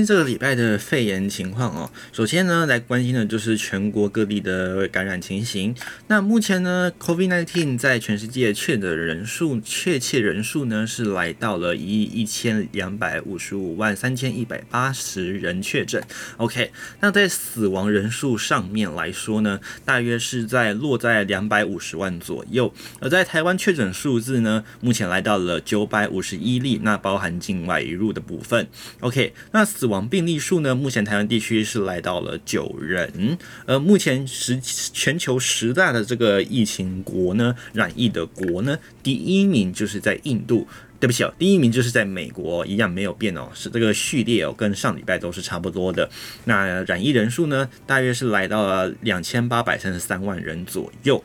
[0.06, 1.90] 这个礼拜的肺炎情况哦。
[2.12, 5.74] 首先呢，来关心的就是全国各地的感染情形。
[6.06, 16.00] 那目前呢，COVID-19 在全世界确诊人数，确切人数呢是来到了一亿一千两百五十五万三千一百八十人确诊。
[16.36, 22.72] OK，那在死亡人数上面来说呢，大约是在落在两百五十万左右。
[23.00, 28.68] 而在台湾确诊数字呢，目前来到了九百五十一例，那包含境外移入的部分。
[29.00, 29.66] OK，那。
[29.72, 30.74] 死亡亡病例数呢？
[30.74, 33.36] 目前台湾地区是来到了九人。
[33.66, 40.66] 呃，目前十全球十大的这个疫情国呢，染疫的国呢，第一名就是在印度。
[40.98, 46.08] 对不起哦，第一名就是在美国，一样没有变哦，是这个序列哦，跟上礼拜都是差不多的。
[46.44, 51.22] 那染疫人数呢，大约是来到了两千八百三十三万人左右。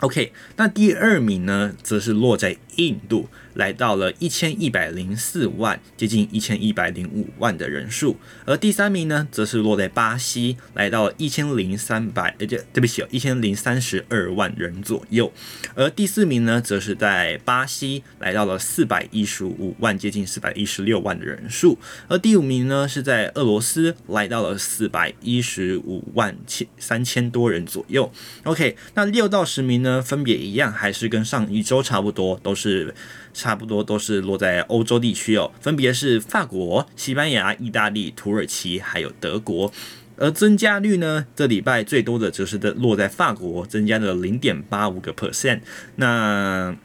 [0.00, 3.28] OK，那第二名呢，则是落在印度。
[3.58, 15.32] 来到了一千一百零四万，接近一千一百零五万的人数，而第三名呢，则是落在巴西，来到了一千零三百，呃，对不起，一千零三十二万人左右，
[15.74, 28.12] 而第四名呢，则是在巴西，来到了四百一十五万，接近四百一十六万的人数，而第五名呢，是在俄罗斯，来到了四百一十五万千三千多人左右。
[28.44, 32.94] OK，那六到十名呢，分别一样，还是跟上一周差不多，都是。
[33.32, 39.72] 差不多都是落在欧洲地区哦，分别是法国、西班牙、意大利、土耳其还有德国，
[40.16, 45.60] 而增加率呢，这礼拜最多的就是的落在法国，增加了零点八五个 percent。
[45.96, 46.76] 那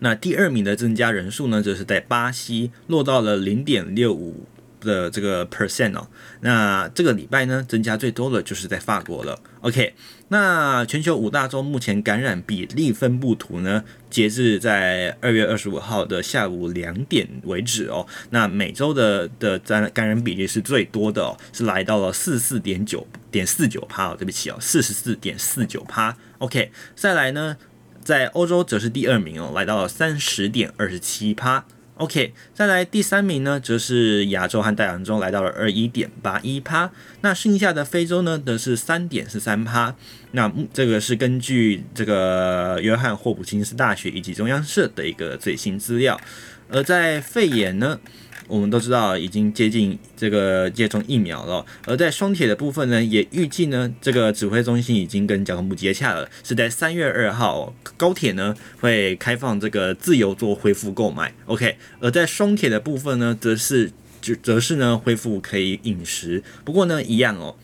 [0.00, 4.46] 那第二名的增加人数呢，就是在巴西，落到了零点六五。
[4.80, 6.06] 的这个 percent 哦，
[6.40, 9.36] 那这个礼拜呢，增加最多的就是在法国了。
[9.60, 9.92] OK，
[10.28, 26.14] 那全球五大洲目前感染比例分布图呢，截至在二月二十五号的下午两点为止哦，那美洲的的感感染比例是最多的哦，是来到了四四点九点四九趴哦，对不起哦，四十四点四九趴。
[26.38, 27.56] OK，再来呢，
[28.04, 31.64] 在欧洲则是第二名哦，来到了三十点二十七趴。
[31.98, 36.92] OK，再来第三名呢，则是亚洲和大洋洲来到了二一点八一趴，
[37.22, 39.96] 那剩下的非洲呢，则是三点四三趴。
[40.32, 46.20] 那这个是根据这个约翰霍普金斯大学以及中央社的一个最新资料，
[46.70, 47.98] 而在肺炎呢。
[48.46, 67.54] 我们都知道已经接近这个接种疫苗了，而在双铁的部分呢，也预计呢，这个指挥中心已经跟交通部接洽了，是在三月二号高铁呢会开放这个自由座恢复购买，OK，而在双铁的部分呢，则是就则是呢恢复可以饮食，不过呢一样哦。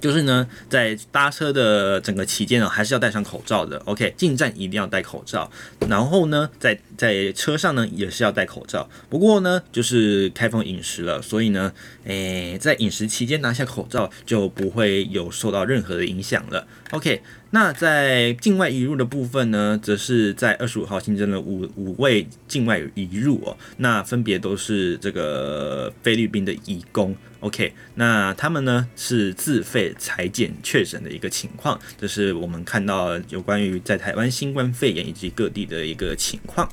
[0.00, 3.78] 就是呢，在搭车的整个期间呢，还是要戴上口罩的。
[3.84, 5.50] OK，进站一定要戴口罩。
[5.88, 8.88] 然后呢，在在车上呢，也是要戴口罩。
[9.08, 11.72] 不过呢，就是开放饮食了，所以呢，
[12.04, 16.66] 诶，在饮食期间拿下口罩就不会有受到任何的影响了。
[16.90, 17.22] OK。
[17.52, 36.70] 那在境外移入的部分呢，则是在二十五号新增了五五位境外移入哦，那分别都是这个菲律宾的移工 OK，那他们呢是自费裁剪确诊的一个情况，这是我们看到有关于在台湾新冠肺炎以及各地的一个情况。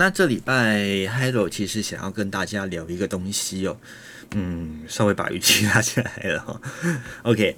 [0.00, 3.76] 那这礼拜 Hello 其实想要跟大家聊一个东西哦，
[4.34, 6.58] 嗯，稍微把语气拉起来了哈。
[7.24, 7.54] OK，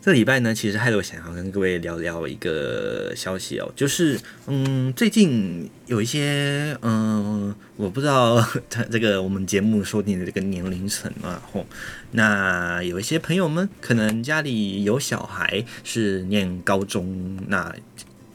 [0.00, 11.66] 这礼拜呢，其实 Hello 想要跟各位聊聊一个消息哦，就是嗯，最近有一些嗯，我不知道他这个我们节目说定的这个年龄层啊，吼，
[12.12, 17.76] 那有一些朋友们可能家里有小孩是念高中，那。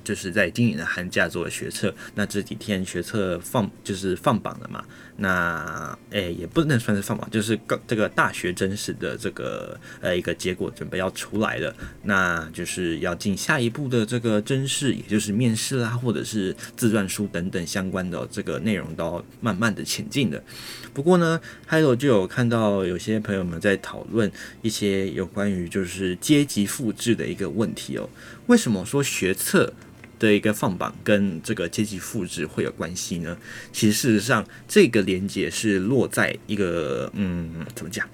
[0.09, 4.83] 就是在今年的寒假做了学测，那这几天学测放就是放榜了嘛，
[5.17, 20.43] 那诶、也不能算是放榜，就是个这个大学真实的这个呃一个结果准备要出来了，那就是要进下一步的这个甄试，也就是面试啦，或者是自传书等等相关的这个内容都要慢慢的前进的。
[20.91, 24.31] 不过呢，还有就有看到有些朋友们在讨论
[24.63, 28.09] 一些有关于就是阶级复制的一个问题哦，
[28.47, 29.71] 为什么说学测？
[30.19, 33.37] 的一个放榜跟这个阶级复制会有关系呢？
[33.71, 38.07] 其实事实上，这个连接是落在一个嗯，怎么讲？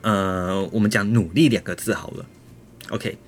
[0.00, 2.26] 呃，我们讲努力两个字好了。
[2.88, 3.18] OK，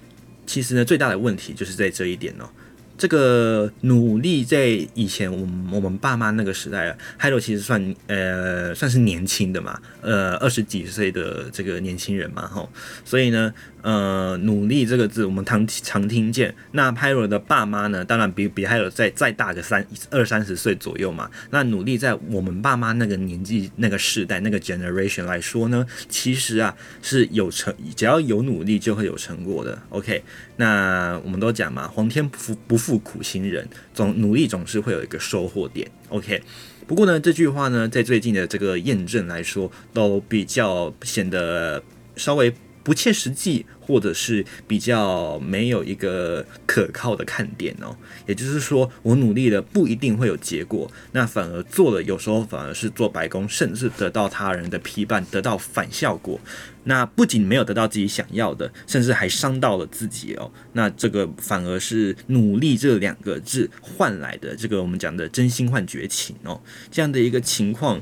[0.46, 2.48] 其实呢，最大的问题就是在这一点哦。
[2.96, 12.70] 这个努力在以前我们我们爸妈那个时代啊，Hello 其实算呃算是年轻的嘛，呃二十几岁的这个年轻人嘛吼，
[13.04, 13.52] 所以呢
[13.84, 16.54] 呃努力这个字我们常常听见。
[16.72, 21.30] 那 Hello 的爸妈呢，当然比比还有再再大个三二三十岁左右嘛。
[21.50, 29.78] 那努力在我们爸妈那个年纪那个时代那个 generation 来说呢，其实啊是有成，只要有努力就会有成果的。
[29.90, 30.24] OK，
[30.56, 35.86] 那我们都讲嘛，皇天不负不负苦心人，总努力总是会有一个收获点。
[36.08, 36.40] OK，
[36.86, 41.82] 不过呢，这句话呢，在最近的这个验证来说，都比较显得
[42.16, 42.50] 稍微
[42.84, 43.66] 不切实际。
[43.86, 47.94] 或者是比较没有一个可靠的看点哦，
[48.26, 56.40] 也就是说，我努力了不一定会有结果，那反而做了，有时候反而是做白工，甚至得到他人的批判，得到反效果。
[56.84, 60.50] 那不仅没有得到自己想要的，甚至还伤到了自己哦。
[60.72, 66.58] 那这个反而是努力这两个字换来的，这个我们讲的真心换绝情哦，
[66.90, 68.00] 这样的一个情况，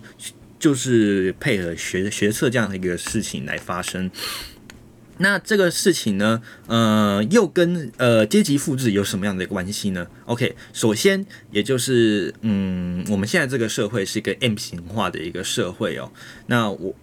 [0.61, 4.09] 就是配合学学测这样的一个事情来发生。
[5.23, 16.11] 那这个事情呢，呃，又跟呃阶级复制有什么样的关系呢？OK，首先，也就是嗯，我们现在这个社会是一个 M 型化的一个社会哦。
[16.47, 16.95] 那我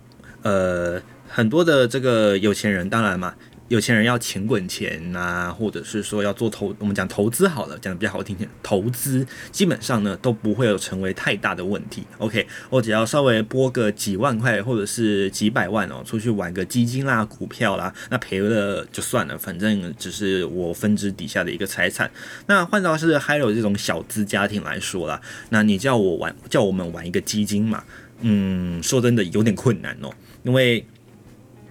[0.41, 3.34] 呃很多的这个有钱人，当然嘛。
[3.70, 12.03] 有钱人要钱滚钱啊，或者是说要做投，我们讲投资好了，讲的比较好听点，投资基本上呢都不会有成为太大的问题。
[12.17, 22.09] OK，我只要稍微拨个几万块或者是几百万哦，出去玩个基金啦、股票啦，那赔了就算了，反正只是我分支底下的一个财产。
[22.47, 27.84] 那换到是 Hello 这种小资家庭来说啦，那你叫我玩，叫我们玩一个基金嘛，
[28.22, 30.11] 嗯，说真的有点困难哦，
[30.41, 30.84] 因为。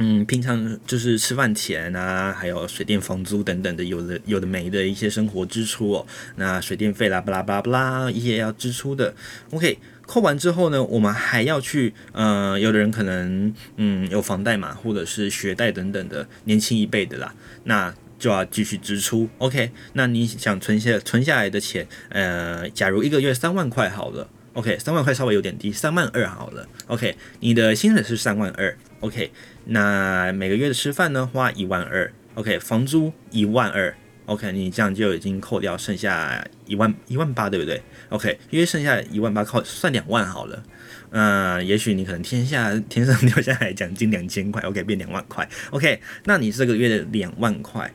[0.00, 6.06] 嗯，平常就是吃饭钱啊，还有水电房租等等的，有的有的没的一些生活支出哦。
[6.36, 9.12] 那水电费啦，巴拉巴拉巴拉，一些要支出的。
[9.50, 17.34] OK，扣完之后呢，我们还要去，呃，有的人可能嗯有房贷嘛，或者是学贷等等的，年轻一辈的啦，
[17.64, 19.28] 那就要继续支出。
[19.38, 26.68] OK，那你想存下存下来的钱，呃，假如一个月三万块好了，OK，三万块稍微有点低，三万二好了。
[26.86, 29.32] OK，你的薪水是三万二，OK。
[29.70, 33.94] 那每个月的吃饭呢，花一万二，OK，房租一万二
[34.24, 40.62] ，OK，你这样就已经扣掉剩下一万一万八，对不对？OK，因为剩下一万八靠算两万好了，
[41.10, 47.92] 嗯、也许你可能天下 天上掉下来奖金两千块，OK，变两万块，OK，那你这个月的两万块。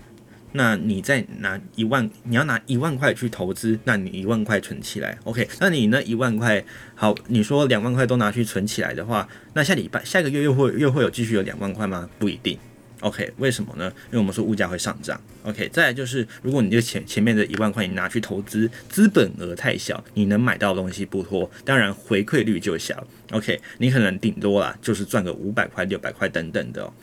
[0.54, 5.48] 那你再拿一万，你要拿一万块去投资，那你一万块存起来，OK？
[5.60, 6.64] 那你那一万块，
[6.96, 12.10] 好，你说两万块都拿去存起来的话，那下礼拜下个月又会又会有继续有两万块吗？
[12.20, 12.58] 不一定
[13.00, 13.92] OK，为什么呢？
[14.06, 15.20] 因为我们说物价会上涨。
[15.44, 23.06] OK，再来就是，如果你这前前面的一万块你拿去投资，资本额太小，你能买到的东西不多，当然回馈率就小。
[23.32, 26.94] OK，你可能顶多啦，就是赚个五百块、六百块等等的哦。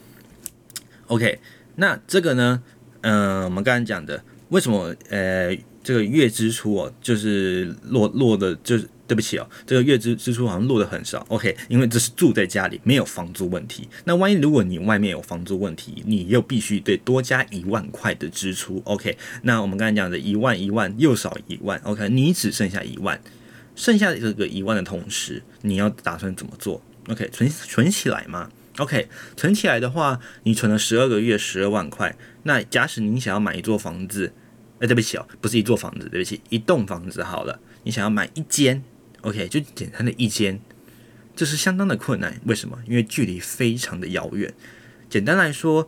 [1.09, 1.39] OK，
[1.75, 2.63] 那这个呢？
[3.03, 8.89] 嗯、我们刚才讲的，为什么呃这个月支出哦，就是落落的，就是。
[9.11, 11.27] 对不起哦，这个月支支出好像落的很少。
[11.31, 13.89] OK，因为这是住在家里，没有房租问题。
[14.05, 18.81] 那万一如果你外面有房租问题，你又必须得多加一万块的支出。
[18.85, 21.77] OK，那我们刚才讲的一万一万又少一万。
[21.83, 23.21] OK，你只剩下一万，
[23.75, 28.49] 剩下这个一万的同时，你要打算怎么做？OK，存存起来吗
[28.81, 32.17] ？OK，存起来的话，你存了十二个月十二万块。
[32.45, 34.33] 那假使你想要买一座房子，
[34.81, 38.83] 哎，对不起哦，不是一座房子，对不起，一栋房子好了，你想要买一间。
[39.21, 40.59] OK，就简单的一间，
[41.37, 42.41] 这是相当的困难。
[42.47, 42.79] 为什么？
[42.87, 44.55] 因为距离非常的遥远。
[45.11, 45.87] 简单来说，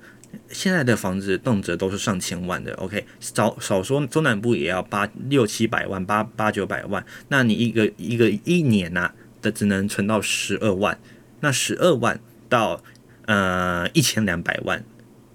[0.51, 2.75] 现在的房子动辄都是上千万的。
[2.75, 7.03] OK，少少说中南部也要八六七百万，八八九百万。
[7.29, 10.99] 那你一个一个一年呐、啊、的只能存到十二万，
[11.41, 12.21] 那十二万
[12.53, 12.83] 到
[13.25, 14.85] 呃一千两百万，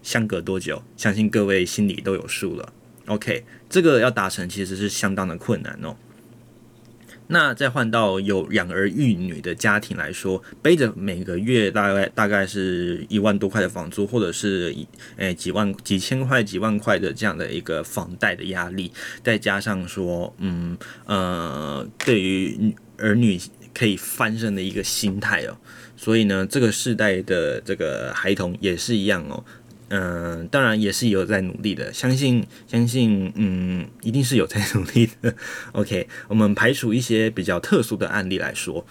[0.04, 0.84] 相隔多久？
[0.96, 2.72] 相信各位心里都有数了。
[3.08, 5.96] OK，这个要达成其实是相当的困难哦。
[7.30, 14.74] 那再换到有养儿育女的家庭来说，背着每个月大概大概是一万多块的房租，或者是
[15.18, 18.94] 诶、几万几千块几万块的这样的一个房贷的压力，
[19.24, 23.38] 再加上说，嗯呃，对于儿女
[23.74, 25.58] 可以翻身的一个心态哦，
[25.98, 29.44] 所以呢，这个世代的这个孩童也是一样哦。
[29.90, 35.34] 嗯、当然也是有在努力的，相信相信，嗯，一定是有在努力的。
[35.72, 38.86] OK，我们排除一些比较特殊的案例来说，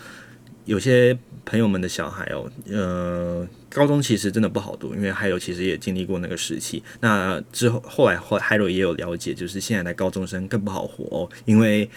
[0.64, 6.82] 有些朋友们的小孩哦，呃，高中其实真的不好读，因为还有其实也经历过那个时期。
[7.00, 11.90] 那之后后来后还有也有了解，就是现在的高中生更不好活哦，因为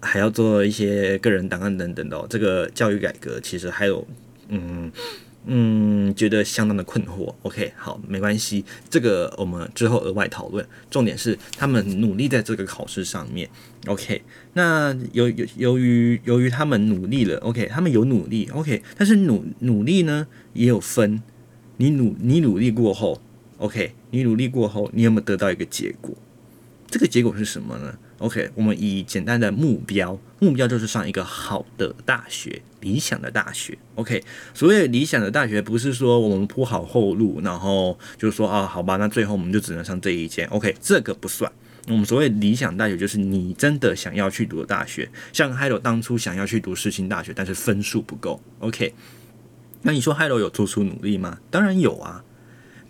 [0.00, 2.26] 还要做一些个人档案等等的。
[2.30, 4.06] 这个教育改革其实还有，
[4.48, 4.90] 嗯。
[5.50, 7.34] 嗯，觉得相当的困惑。
[7.40, 10.66] OK，好，没关系，这个我们之后额外讨论。
[10.90, 13.48] 重点是他们努力在这个考试上面。
[13.86, 14.20] OK，
[14.52, 21.22] 那由由由于由于他们努力了，OK，他们有努力，OK，但是努努力呢也有分。
[21.78, 23.22] 你努你努力过后
[23.56, 26.14] ，OK，你努力过后，你有没有得到一个结果？
[26.90, 33.76] 这个结果是什么呢？OK，我们以简单的目标，目标就是上一个好的大学，理想的大学。
[33.94, 34.22] OK，
[34.54, 40.46] 所谓理想的大学，不是说我们铺好后路，然后就说啊，好吧，那最后我们就只能上这一间。
[40.48, 41.50] OK，这个不算。
[41.88, 45.10] 我们所谓理想大学，就是你真的想要去读的大学。
[45.32, 48.40] 像 Hello 当初想要去读世新大学，但是分数不够。
[48.60, 48.94] OK，
[49.82, 51.38] 那你说 Hello 有做出努力吗？
[51.50, 52.22] 当然有啊，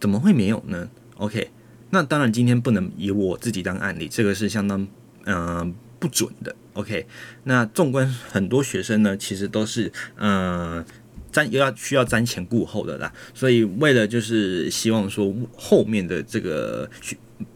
[0.00, 1.50] 怎么会没有呢？OK，
[1.90, 4.86] 那当然今天不能以我自己当案例，这个是相当。
[5.30, 6.56] 嗯、不准的。
[6.78, 7.04] OK，
[7.42, 10.84] 那纵观很多学生呢，其实都是嗯，
[11.32, 13.12] 瞻、又要需要瞻前顾后的啦。
[13.34, 16.88] 所以为了就是希望说后面的这个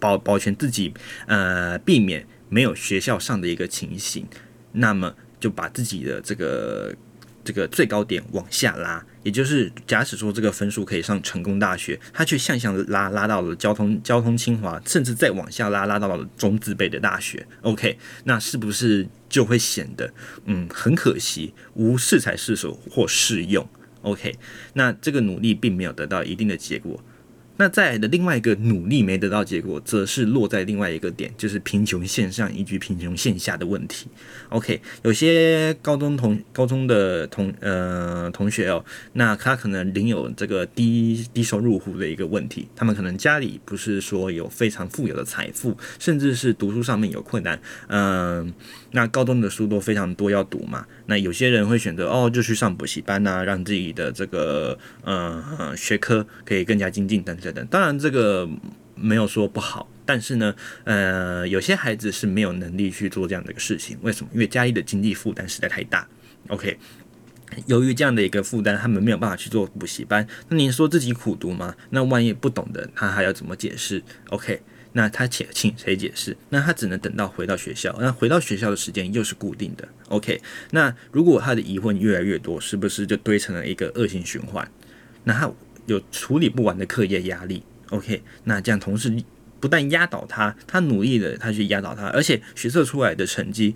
[0.00, 0.92] 保保全自己，
[1.28, 4.26] 呃，避免没有学校上的一个情形，
[4.72, 6.92] 那么就把自己的这个
[7.44, 9.06] 这个最高点往下拉。
[9.22, 17.46] 也就是，假使说这个分数可以上成功大学，他却向下拉，拉到了交通交通清华，甚至再往下拉，拉到了中字辈的大学。
[17.62, 20.12] OK，那是不是就会显得
[20.46, 23.68] 嗯很可惜，无适才适所或适用
[24.02, 24.36] ？OK，
[24.74, 27.02] 那这个努力并没有得到一定的结果。
[27.62, 34.08] 那再来的另外一个努力没得到结果，则是落在另外一个点，就是贫穷线上以及贫穷线下的问题。
[34.48, 48.52] OK，有些高中同高中的同呃同学哦，那他可能领有这个低低收入户的一个问题，他们可能家里不是说有非常富有的财富，甚至是读书上面有困难，嗯、
[48.92, 57.36] 那高中的书都非常多要读嘛，那有些人会选择哦，就去上补习班呐，让自己的这个呃学科可以更加精进等。
[57.70, 58.48] 当然，这个
[58.94, 63.96] 没有说不好，但是呢，呃，有些孩子是没有能力去做这样的一个事情。
[64.02, 64.30] 为什么？
[64.32, 66.06] 因为家里的经济负担实在太大。
[66.48, 66.78] OK，
[67.66, 70.26] 由于这样的一个负担，他们没有办法去做补习班。
[70.50, 71.74] 那您说自己苦读吗？
[71.90, 74.60] 那万一不懂的，他还要怎么解释？OK，
[74.92, 76.36] 那他请请谁解释？
[76.48, 77.96] 那他只能等到回到学校。
[78.00, 79.88] 那回到学校的时间又是固定的。
[80.08, 80.40] OK，
[80.70, 84.70] 那如果他的疑问越来越多，是不是就堆成了一个恶性循环？
[85.24, 85.52] 那他。
[85.86, 89.12] 有处理不完的课业压力，OK，那这样同时
[89.58, 93.74] 不但压倒他，他努力的他去压倒他，而且学测出来的成绩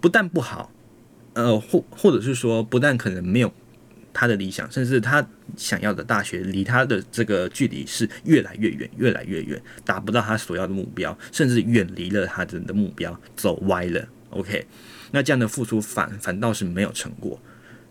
[0.00, 0.72] 不但不好，
[1.32, 3.52] 呃，或或者是说不但可能没有
[4.14, 14.08] 他的理想，甚至他想要的大学离他的这个距离是越来越远，越来越远，达不到他所要的目标，甚至远离了他的的目标，走歪了。
[14.30, 14.66] OK，
[15.10, 17.38] 那这样的付出反反倒是没有成果。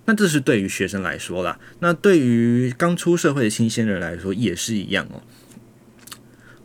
[0.06, 5.22] 那这是对于学生来说啦，那对于刚出社会的新鲜人来说也是一样哦。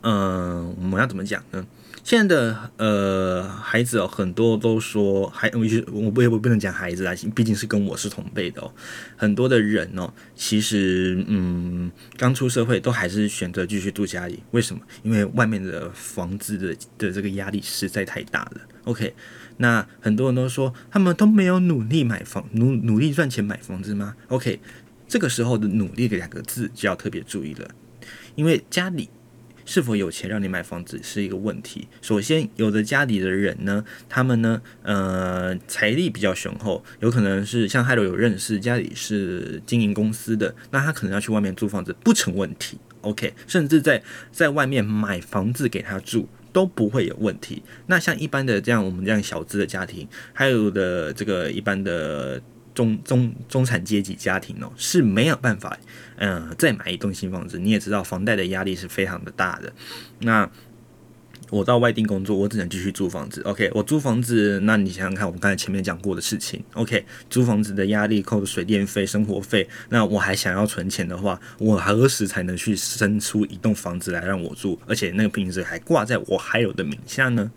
[0.01, 1.67] 嗯、我们要怎么讲呢？
[2.09, 5.59] 现在的呃孩子哦，很多都说还我
[5.93, 8.73] 我不我不能讲孩子啦，毕竟是跟我是同辈的哦。
[9.15, 14.81] 很多的人哦，其实嗯刚出社会都还是选择继续住家里，为什么？
[15.03, 18.61] 因为外面的房子的的这个压力实在太大了。
[18.85, 19.13] OK，
[19.57, 24.59] 那很多人都说他们都没有努力买房，努努力赚钱买房子吗？OK，
[25.07, 27.69] 这个时候的努力的两个字就要特别注意了，
[28.33, 29.11] 因为家里。
[29.69, 31.87] 是否有钱让你买房子是一个问题。
[32.01, 42.79] 首先，有的家里的人呢，他们呢，呃，财力比较雄厚，有可能是像海柔有认识家里是经营公司的，那他可能要去外面租房子不成问题。
[43.01, 44.01] OK，甚至在
[44.31, 47.61] 在外面买房子给他住都不会有问题。
[47.85, 52.41] 那像一般的这样我们这样小资的家庭，还有的这个一般的。
[52.73, 55.77] 中中中产阶级家庭哦，是没有办法，
[56.17, 57.59] 嗯、再买一栋新房子。
[57.59, 59.73] 你也知道，房贷的压力是非常的大的。
[60.19, 60.49] 那
[61.49, 63.41] 我到外地工作，我只能继续租房子。
[63.41, 66.63] OK，我租房子，那你想想看，我们刚才前面讲过的事情。
[66.73, 74.79] OK，租房子的压力，扣水电费、生活费，那我还想要存钱的话，我何时才能去生出一栋房子来让我住？
[74.85, 77.51] 而且那个瓶子还挂在我还有的名下呢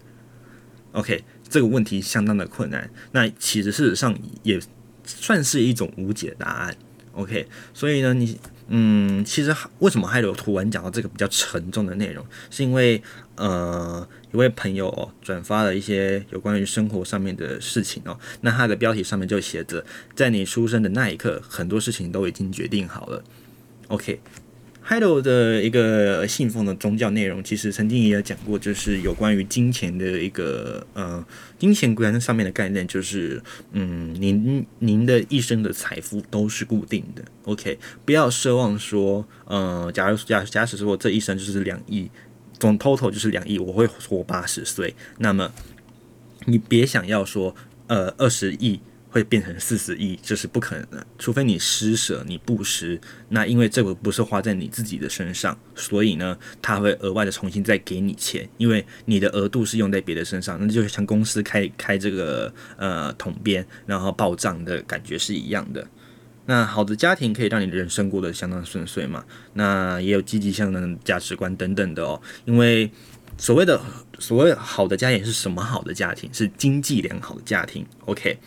[0.92, 2.90] ？OK，这个问题相当的困难。
[3.12, 4.58] 那其实事实上也。
[5.04, 6.76] 算是一种无解答案
[7.12, 8.38] ，OK，所以呢，你
[8.68, 13.02] 嗯，其实为什么还有图文讲到这个比较沉重的内容，是因为
[13.34, 19.84] 呃，一位朋友转发了一些有关于生活上面的事情哦，那他的标题上面就写着，
[20.14, 23.22] 在你出生的那一刻，很多事情都已经决定好了
[23.88, 24.20] ，OK。
[24.84, 31.24] Hello 的一个信奉的宗教内容，其实曾经也有讲过，就是有关于金钱的一个呃
[31.56, 33.40] 金钱观上面的概念，就是
[33.72, 42.10] 嗯，您您的一生的财富都是固定的，OK，不要奢望说，呃，假如假假使说我这一生就是两亿，
[42.58, 45.52] 总 total 就是两亿，我会活八十岁，那么
[46.46, 47.54] 你别想要说，
[47.86, 48.80] 呃，二十亿。
[49.12, 52.98] 会变成四十亿，这是不可能的，除非你施舍，你布施。
[53.28, 65.86] 那因为这个不是花在你自己的身上，所以呢，他会额外的重新再给你钱，因为你的额度是用在别的身上，那就像公司开开这个呃统编，然后报账的感觉是一样的。
[66.46, 69.22] 那好的家庭可以让你的人生过得相当顺遂嘛？
[69.52, 72.18] 那也有积极向上的价值观等等的哦。
[72.46, 72.90] 因为
[73.36, 73.78] 所谓的
[74.18, 75.62] 所谓好的家庭是什么？
[75.62, 77.86] 好的家庭是经济良好的家庭。
[78.06, 78.38] OK。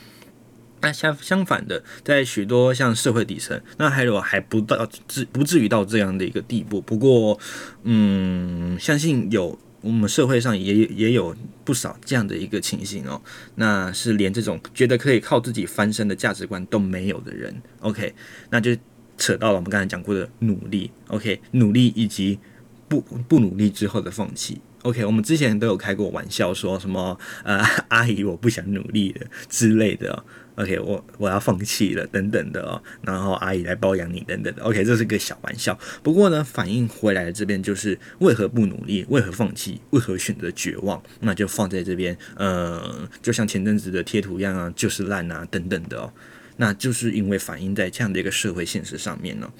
[0.81, 6.79] 那相相反的，在许多像社会底层，那还有还不到至不至于到这样的一个地步。
[6.79, 7.39] 不过，
[7.83, 13.19] 嗯，相信有我们社会上也也有不少这样的一个情形哦。
[13.55, 17.55] 那是连这种觉得可以靠自己翻身的价值观都没有的人。
[17.79, 18.13] OK，
[18.51, 18.75] 那就
[19.17, 20.91] 扯到了我们刚才讲过的努力。
[21.07, 22.37] OK，努力以及
[22.87, 24.61] 不不努力之后的放弃。
[24.83, 27.57] OK，我们之前都有开过玩笑，说什么呃
[27.89, 30.23] 阿姨我不想努力了之类的。
[30.55, 34.63] OK，我我要放弃了，等等的哦，然后阿姨来包养你，等等的。
[34.63, 35.77] OK，这是个小玩笑。
[36.01, 41.01] 不过呢，反应回来这边就是为何不努力，为何放弃，为何选择绝望？
[41.19, 46.13] 那就放在这边，呃，就像前阵子的贴图一样啊，就是烂啊，等等的哦。
[46.57, 49.51] 那就是因为反映在这样的一个社会现实上面呢。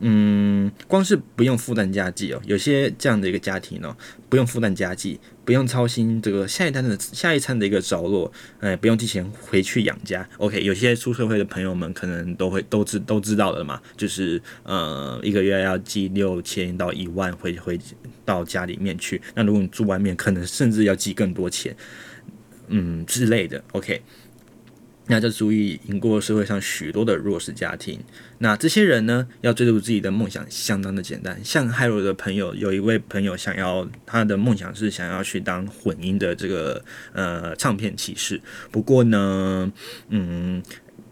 [0.00, 3.96] 嗯，光是不用负担家计哦，有些这样的一个家庭哦，
[4.28, 8.30] 不用负担家计，不用操心这个下一单的下一餐的一个着落，
[8.60, 10.28] 哎，不用寄钱回去养家。
[10.36, 17.80] OK，有些出社会的朋友们可能都会都知都知道了嘛，就是呃一个月要寄六千到一万回回
[18.24, 19.20] 到家里面去。
[19.34, 21.74] 那如果你住外面，可能甚至要寄更多钱，
[22.68, 23.64] 嗯之类的。
[23.72, 24.02] OK。
[25.08, 28.00] 那就足以赢过社会上许多的弱势家庭。
[28.38, 31.38] 那这些人呢，要追逐自己的梦想，相当的简单。
[31.44, 38.40] 像海罗的朋友，有一位朋友想要他的梦想是想要去当混音的这个呃唱片骑士。
[38.70, 39.72] 不过呢，
[40.08, 40.62] 嗯，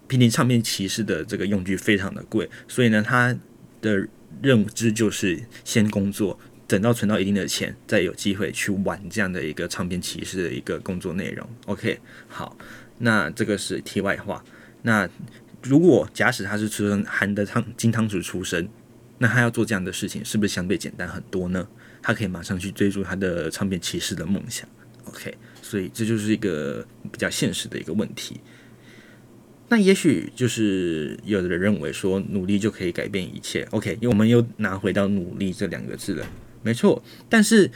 [0.06, 3.36] 毕竟唱片骑士的这个用具非常的贵，所以呢，他
[3.80, 4.06] 的
[4.42, 11.48] 认知就是先工作，等到存到一定的钱，再有机会去玩这样的一个唱片骑士的一个工作内容。
[11.66, 12.56] OK，好。
[12.98, 14.44] 那这个是题外话。
[14.82, 15.08] 那
[15.62, 18.68] 如果假使他是出生含的汤金汤匙出生，
[19.18, 21.66] 那他要做这样的事情，是不是相对简单很多呢？
[22.02, 24.68] 他可以马上去追逐他的唱片骑士的梦想。
[25.04, 28.40] OK，所以这就是一个比较现实的一个问题。
[29.68, 33.66] 那也许就是有的人认为说努力就可以改变一切。
[33.70, 36.26] OK，因为我们又拿回到努力这两个字了，
[36.62, 37.02] 没错。
[37.28, 37.70] 但是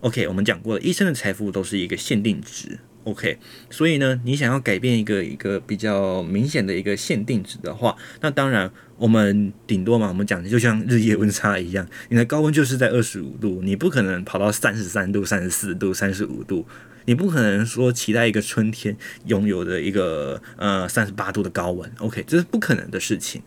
[0.00, 2.78] OK，我们讲过了，一生的财富都是一个限定值。
[3.04, 3.38] OK，
[3.70, 16.66] 所以呢，你想要改变一个一个比较明显的一个限定值的话，那当然我们顶多嘛，我们讲的就像日夜温差一样，你的高温就是在二十五度，你不可能跑到三十三度、三十四度、三十五度，
[17.06, 18.94] 你不可能说期待一个春天
[19.24, 21.90] 拥有的一个呃三十八度的高温。
[22.00, 23.40] OK，这是不可能的事情，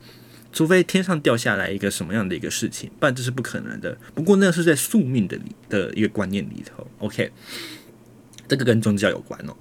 [0.52, 3.96] 除非天上掉下来一个什么样的一个事情，不然这是不可能的。
[4.16, 6.88] 不过那是在宿命的里的一个观念里头。
[6.98, 7.32] OK。
[8.48, 9.56] 这个跟宗教有关哦，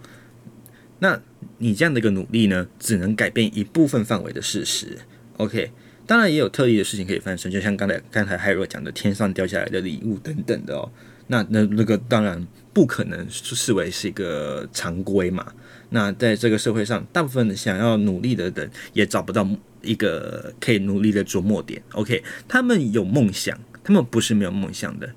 [0.99, 1.21] 那
[1.59, 4.99] 你这样的一个努力呢，只能改变一部分范围的事实。
[5.39, 5.71] OK，
[6.07, 10.91] 当然也有特例的事情可以发生，就像刚才刚才海若讲的，天上掉下来的礼物等等的哦。
[11.29, 15.53] 那那那个当然不可能视为是一个常规嘛。
[15.91, 19.49] 那在这个社会上，大部分想要努力的人也找不到
[19.83, 21.83] 一个可以努力的着墨点。
[21.93, 25.11] OK，他们有梦想，他们不是没有梦想的。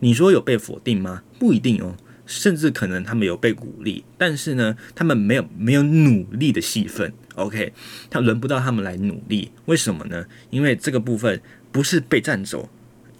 [0.00, 1.22] 你说有被否定吗？
[1.38, 1.96] 不一定哦。
[2.32, 7.12] 甚至可能他们有被鼓励，但是呢，他们没有没有努力的戏份。
[7.34, 7.72] OK，
[8.08, 10.24] 他轮不到他们来努力，为什么呢？
[10.48, 12.70] 因为这个部分不是被占走，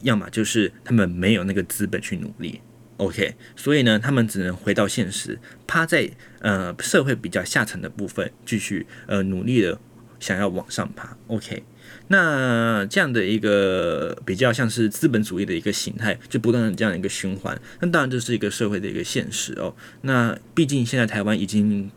[0.00, 2.60] 要么就是他们没有那个资本去努力。
[2.96, 6.10] OK，所以呢，他们只能回到现实，趴在
[6.40, 9.78] 呃社会比较下层的部分，继续呃努力的
[10.18, 11.16] 想要往上爬。
[11.26, 11.62] OK。
[12.08, 17.58] 那这样的一个比较像是资本主义的一个形态，就不断的这样一个循环。
[17.80, 19.74] 那当然这是一个社会的一个现实哦。
[20.02, 21.90] 那毕竟现在台湾已经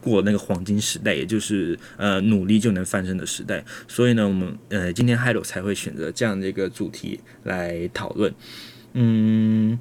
[0.00, 3.64] 过那个黄金时代，也就是呃努力就能翻身的时代。
[3.88, 8.34] 所以呢，我们呃今天 Hello 才会选择这样的一个主题来讨论。
[8.92, 9.78] 嗯。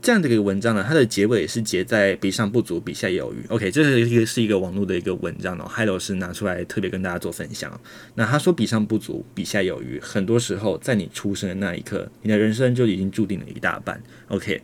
[0.00, 3.44] 这样的一个文章呢，它的结尾是结在“比上不足，比下有余”。
[3.50, 5.66] OK，这是一个是一个网络的一个文章哦。
[5.66, 7.78] 海老师拿出来特别跟大家做分享。
[8.14, 14.00] 那他说“比上不足，比下有余”，很多时候在你出生的那一刻，你的人生就已经注定了一大半。
[14.28, 14.62] OK，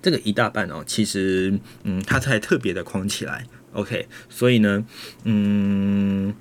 [0.00, 3.44] 这个一大半哦，其实嗯，他才特别的框起来。
[3.74, 4.84] OK，所以呢，
[5.24, 6.34] 嗯，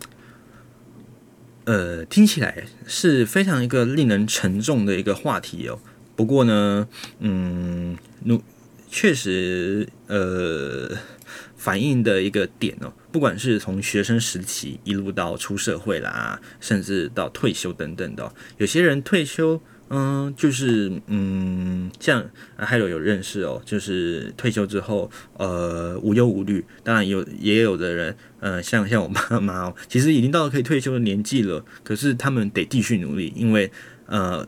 [1.65, 5.77] 呃，听起来是非常一个令人沉重的一个话题哦。
[6.15, 6.87] 不过呢，
[7.19, 8.41] 嗯，努
[8.89, 10.89] 确实，呃，
[11.57, 19.59] 反映的一个点哦，不管是从学生时期一路到出社会啦，甚至到退休等等的，有些人退休，
[19.89, 26.63] 嗯，就是嗯，像还有有认识哦，就是退休之后，呃，无忧无虑。
[26.81, 33.69] 当然有也有的人，呃，像像我妈妈哦，其实已经到了可以退休的年纪了，可是他们得继续努力，因为
[34.05, 34.47] 呃。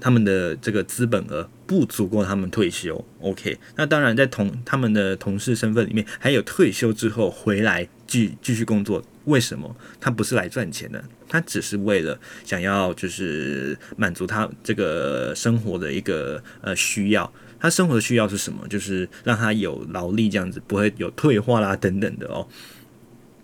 [0.00, 3.58] 他们的这个资本额不足够他们退休，OK？
[3.76, 9.02] 那当然，在同他们的同事身份里面，还有退休之后回来继继续工作。
[9.24, 9.76] 为什么？
[10.00, 17.30] 他不是来赚钱的，他只是为了想要就是满足他这个生活的一个呃需要。
[17.60, 18.66] 他生活的需要是什么？
[18.68, 22.46] 就是让他有劳力这样子，不会有退化啦等等的哦。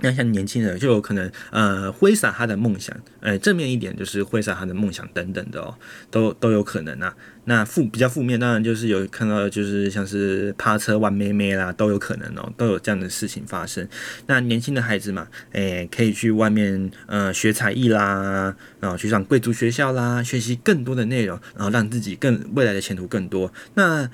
[0.01, 5.75] 那像年轻人就有可能呃挥洒他的梦想，呃正面一点就是挥洒他的梦想等等的哦，
[6.11, 7.15] 都都有可能啊。
[7.47, 13.87] 那负比较负面当然就是有看到就是像是趴车玩妹妹啦都有可能哦，都有这样的事情发生。
[14.27, 23.53] 那年轻的孩子嘛，诶、可以去外面呃学才艺啦，然后去上贵族学校啦，学习更多的内容，然后让自己更未来的前途更多。
[23.75, 24.11] 那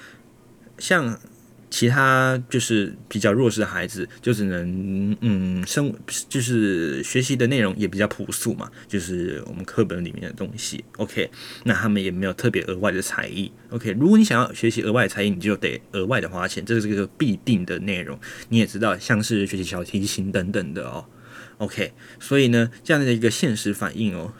[0.78, 1.18] 像。
[1.70, 5.94] 其他就是比较弱势的孩子，就只能嗯生
[6.28, 10.84] 就是学习的内容也比较朴素嘛，就是我们课本里面的东西。
[10.96, 11.30] OK，
[11.64, 13.50] 那他们也没有特别额外的才艺。
[13.70, 18.18] OK，如果你想要学习额外的才艺，你就得额外的花钱，这是一个必定的内容。
[18.48, 21.06] 你也知道，像是学习小提琴等等的哦。
[21.58, 24.32] OK，所以呢，这样的一个现实反应哦，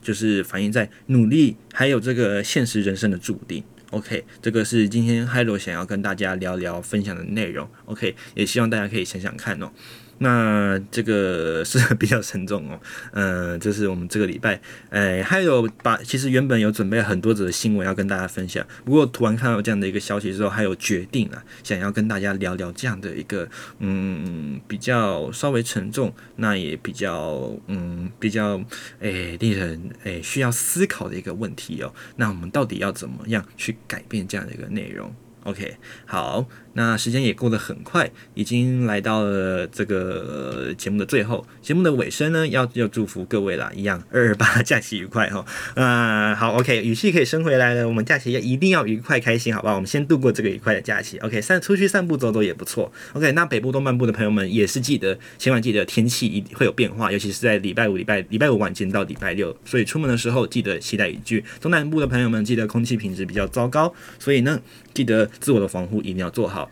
[0.00, 3.64] 就是反映在努力还有这个现实人生的注定。
[3.96, 7.66] OK，这个是今天 Hello 想要跟大家聊聊分享的内容。
[7.86, 9.70] OK，也希望大家可以想想看哦。
[10.18, 12.80] 那这个是比较沉重哦，
[13.12, 14.60] 呃，就是我们这个礼拜，
[14.90, 23.48] 哎，还有把其实原本有准备很多则新闻要跟大家分享，不过突然看到这样的一个消息之后，还有决定啊想要跟大家聊聊这样的一个
[23.78, 28.58] 嗯比较稍微沉重，那也比较嗯比较
[29.00, 31.92] 哎令人哎需要思考的一个问题哦。
[32.16, 35.14] 那我们到底要怎么样去改变这样的一个内容？
[35.46, 35.76] OK，
[36.06, 45.46] 好，那时间也过得很快，已经来到了这个节目的最后，节目的尾声呢，要要祝福各位啦，一样二二八假期愉快哈。
[45.76, 49.76] 啊、 好，OK，语气可以升回来了，我们假期要一定要愉快开心，好不好？
[49.76, 53.30] 我们先度过这个愉快的假期，OK，散出去散步走走也不错，OK。
[53.30, 61.44] 那北部东半部的朋友们也是记得，千万记得天气一会有变化，尤其是在礼拜五、礼拜礼拜五晚间到礼拜六，所以出门的时候记得携带雨具。
[61.60, 64.60] 中南部的朋友们记得空气品质比较糟糕，所以呢，
[64.92, 65.30] 记得。
[65.40, 66.70] 自我的防护一定要做好。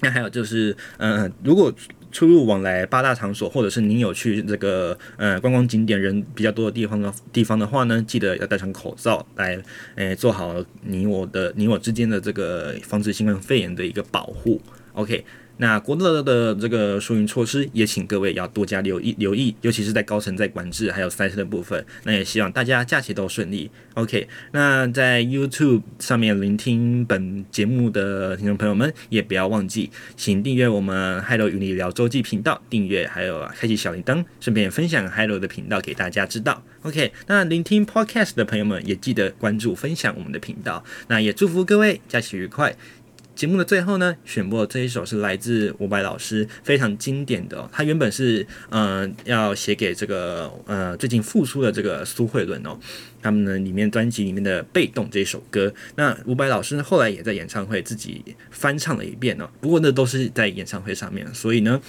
[0.00, 1.72] 那还有就是，嗯、如果
[2.10, 9.62] 出入往来八大场所，或者是您有去这个呃观光景点人比较多的地方的地方的话呢，记得要戴上口罩来，
[9.94, 14.60] 诶、做好你我的你我之间的这个防止新冠肺炎的一个保护。
[14.94, 15.24] OK。
[15.62, 21.86] 那国乐的这个疏运措施，也请各位要多加留意留意，尤其是在高层在管制还有赛车的部分。
[22.02, 23.70] 那也希望大家假期都顺利。
[23.94, 36.60] OK，那在 YouTube 上面聆听本节目的听众朋友们，也不要忘记，请订阅我们 Hello 与你聊周记频道，订阅还有开启小铃铛，顺便分享 Hello 的频道给大家知道。
[36.82, 40.82] OK，那聆听 Podcast 的朋友们也记得关注分享我们的频道。
[41.06, 42.74] 那也祝福各位假期愉快。
[43.34, 52.78] 节目的最后呢，选播的这一首是来自伍佰老师非常经典的、他原本是嗯、呃、要写给这个呃最近复出的这个苏慧伦哦，
[53.22, 61.80] 他们呢里面专辑里面的《被动》这一首歌，那伍佰老师呢后来也在演唱会自己翻唱了一遍哦，不过那都是在演唱会上面，所以呢。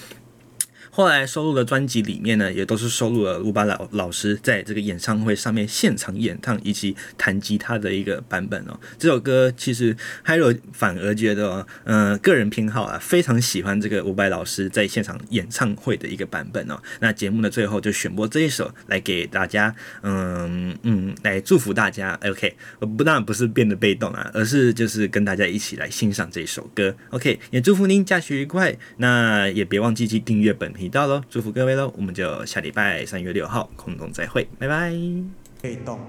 [0.96, 8.80] 后来收录的专辑里面呢，也都是收录了伍佰老老师在这个演唱会上面现场演唱以及弹吉他的一个版本哦。
[9.00, 16.80] 这首歌其实 Hiro 反而觉得，嗯、个人偏好啊，非常喜欢这个伍佰老师在现场演唱会的一个版本哦。
[17.00, 19.74] 那节目的最后就选播这一首来给大家，
[20.04, 22.20] 嗯嗯，来祝福大家。
[22.24, 22.56] OK，
[22.96, 26.96] 不但不是变得被动啊，而是就是跟大家一起来欣赏这首歌。
[27.10, 28.78] OK，也祝福您假期愉快。
[28.98, 34.92] 那也别忘记去订阅本频到喽，祝福各位喽，我们就下礼拜三月六号空中再会，拜拜。
[35.62, 36.00] 可以动。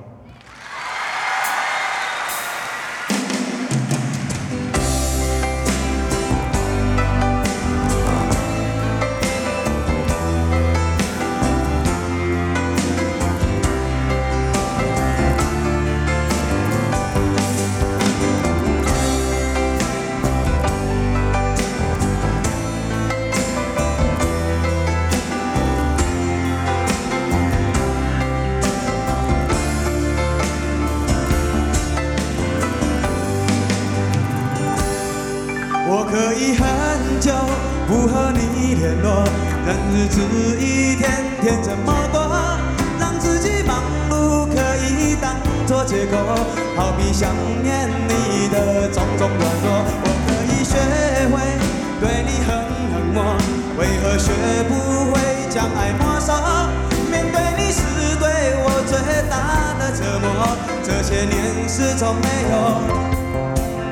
[61.84, 62.54] 始终没有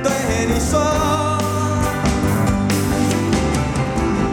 [0.03, 0.11] 对
[0.47, 0.81] 你说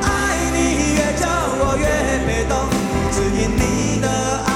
[0.01, 0.07] 爱
[0.53, 1.27] 你越久
[1.59, 1.85] 我越
[2.25, 2.55] 被动
[3.11, 4.07] 只因你的
[4.47, 4.49] 爱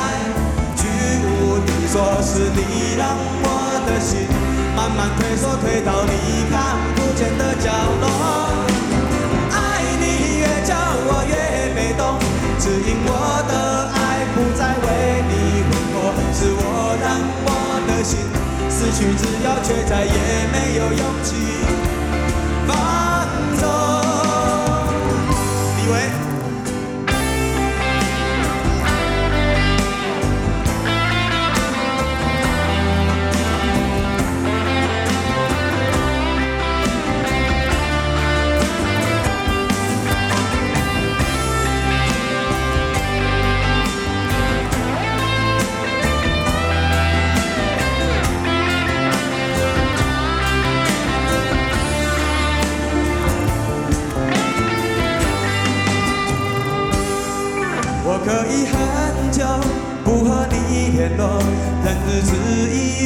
[0.77, 0.87] 居
[1.27, 3.45] 无定所是你让我
[3.85, 4.25] 的心
[4.73, 8.42] 慢慢退缩退到你看不见的角落。
[19.03, 20.11] 去自由，却再也
[20.53, 21.52] 没有勇气。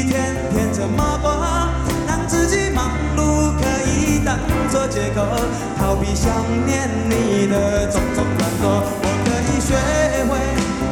[0.08, 1.36] 天天这么过，
[2.08, 4.38] 让自己忙碌可以当
[4.72, 5.22] 作借口，
[5.78, 6.32] 逃避想
[6.66, 8.84] 念你的种种软弱。
[9.04, 9.76] 我可以学
[10.30, 10.40] 会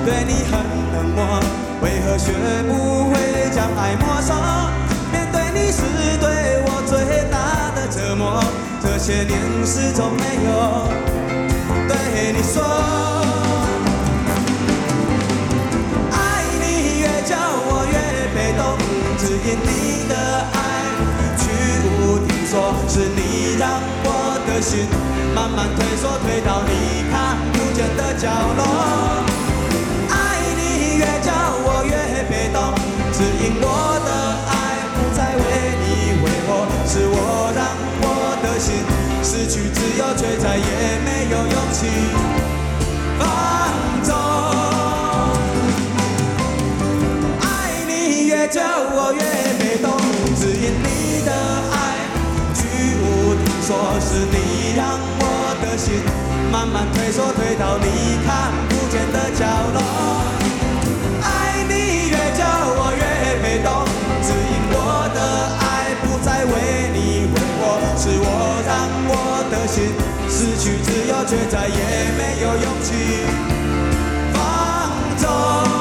[0.05, 0.59] 对你很
[0.91, 1.39] 冷漠，
[1.81, 2.33] 为何学
[2.67, 4.35] 不会将爱没收？
[5.13, 5.81] 面对你是
[6.19, 8.43] 对我最大的折磨，
[8.81, 10.89] 这些年始终没有
[11.87, 13.14] 对你说。
[19.17, 20.15] 只因你的
[20.53, 20.57] 爱，
[21.37, 21.43] 居
[21.99, 24.07] 无定所，是你让我
[24.47, 24.61] 的。
[24.61, 24.87] 心
[25.35, 28.63] 慢慢退缩，退到你看不见的角落。
[30.09, 30.15] 爱
[30.55, 31.29] 你越久
[31.61, 32.73] 我越被动，
[33.11, 34.09] 只因我的
[34.47, 34.53] 爱
[34.95, 35.43] 不再为
[35.83, 35.83] 你
[36.23, 37.67] 挥霍，是我让
[38.01, 38.79] 我的心
[39.21, 41.85] 失去自由，却再也没有勇气
[48.55, 49.19] 叫我越
[49.59, 49.91] 被动，
[50.39, 51.31] 只因你的
[51.75, 51.75] 爱
[52.55, 52.63] 居
[53.03, 55.99] 无定所，是你让我的心
[56.53, 59.43] 慢慢退缩，退到你看不见的角
[59.75, 59.83] 落。
[61.21, 62.47] 爱你越叫
[62.79, 63.03] 我越
[63.43, 63.83] 被动，
[64.23, 65.19] 只因我的
[65.59, 68.71] 爱不再为你挥霍，是我让
[69.11, 69.91] 我的心
[70.31, 71.75] 失去自由，却再也
[72.15, 72.87] 没有勇气
[74.31, 74.39] 放
[75.17, 75.74] 纵。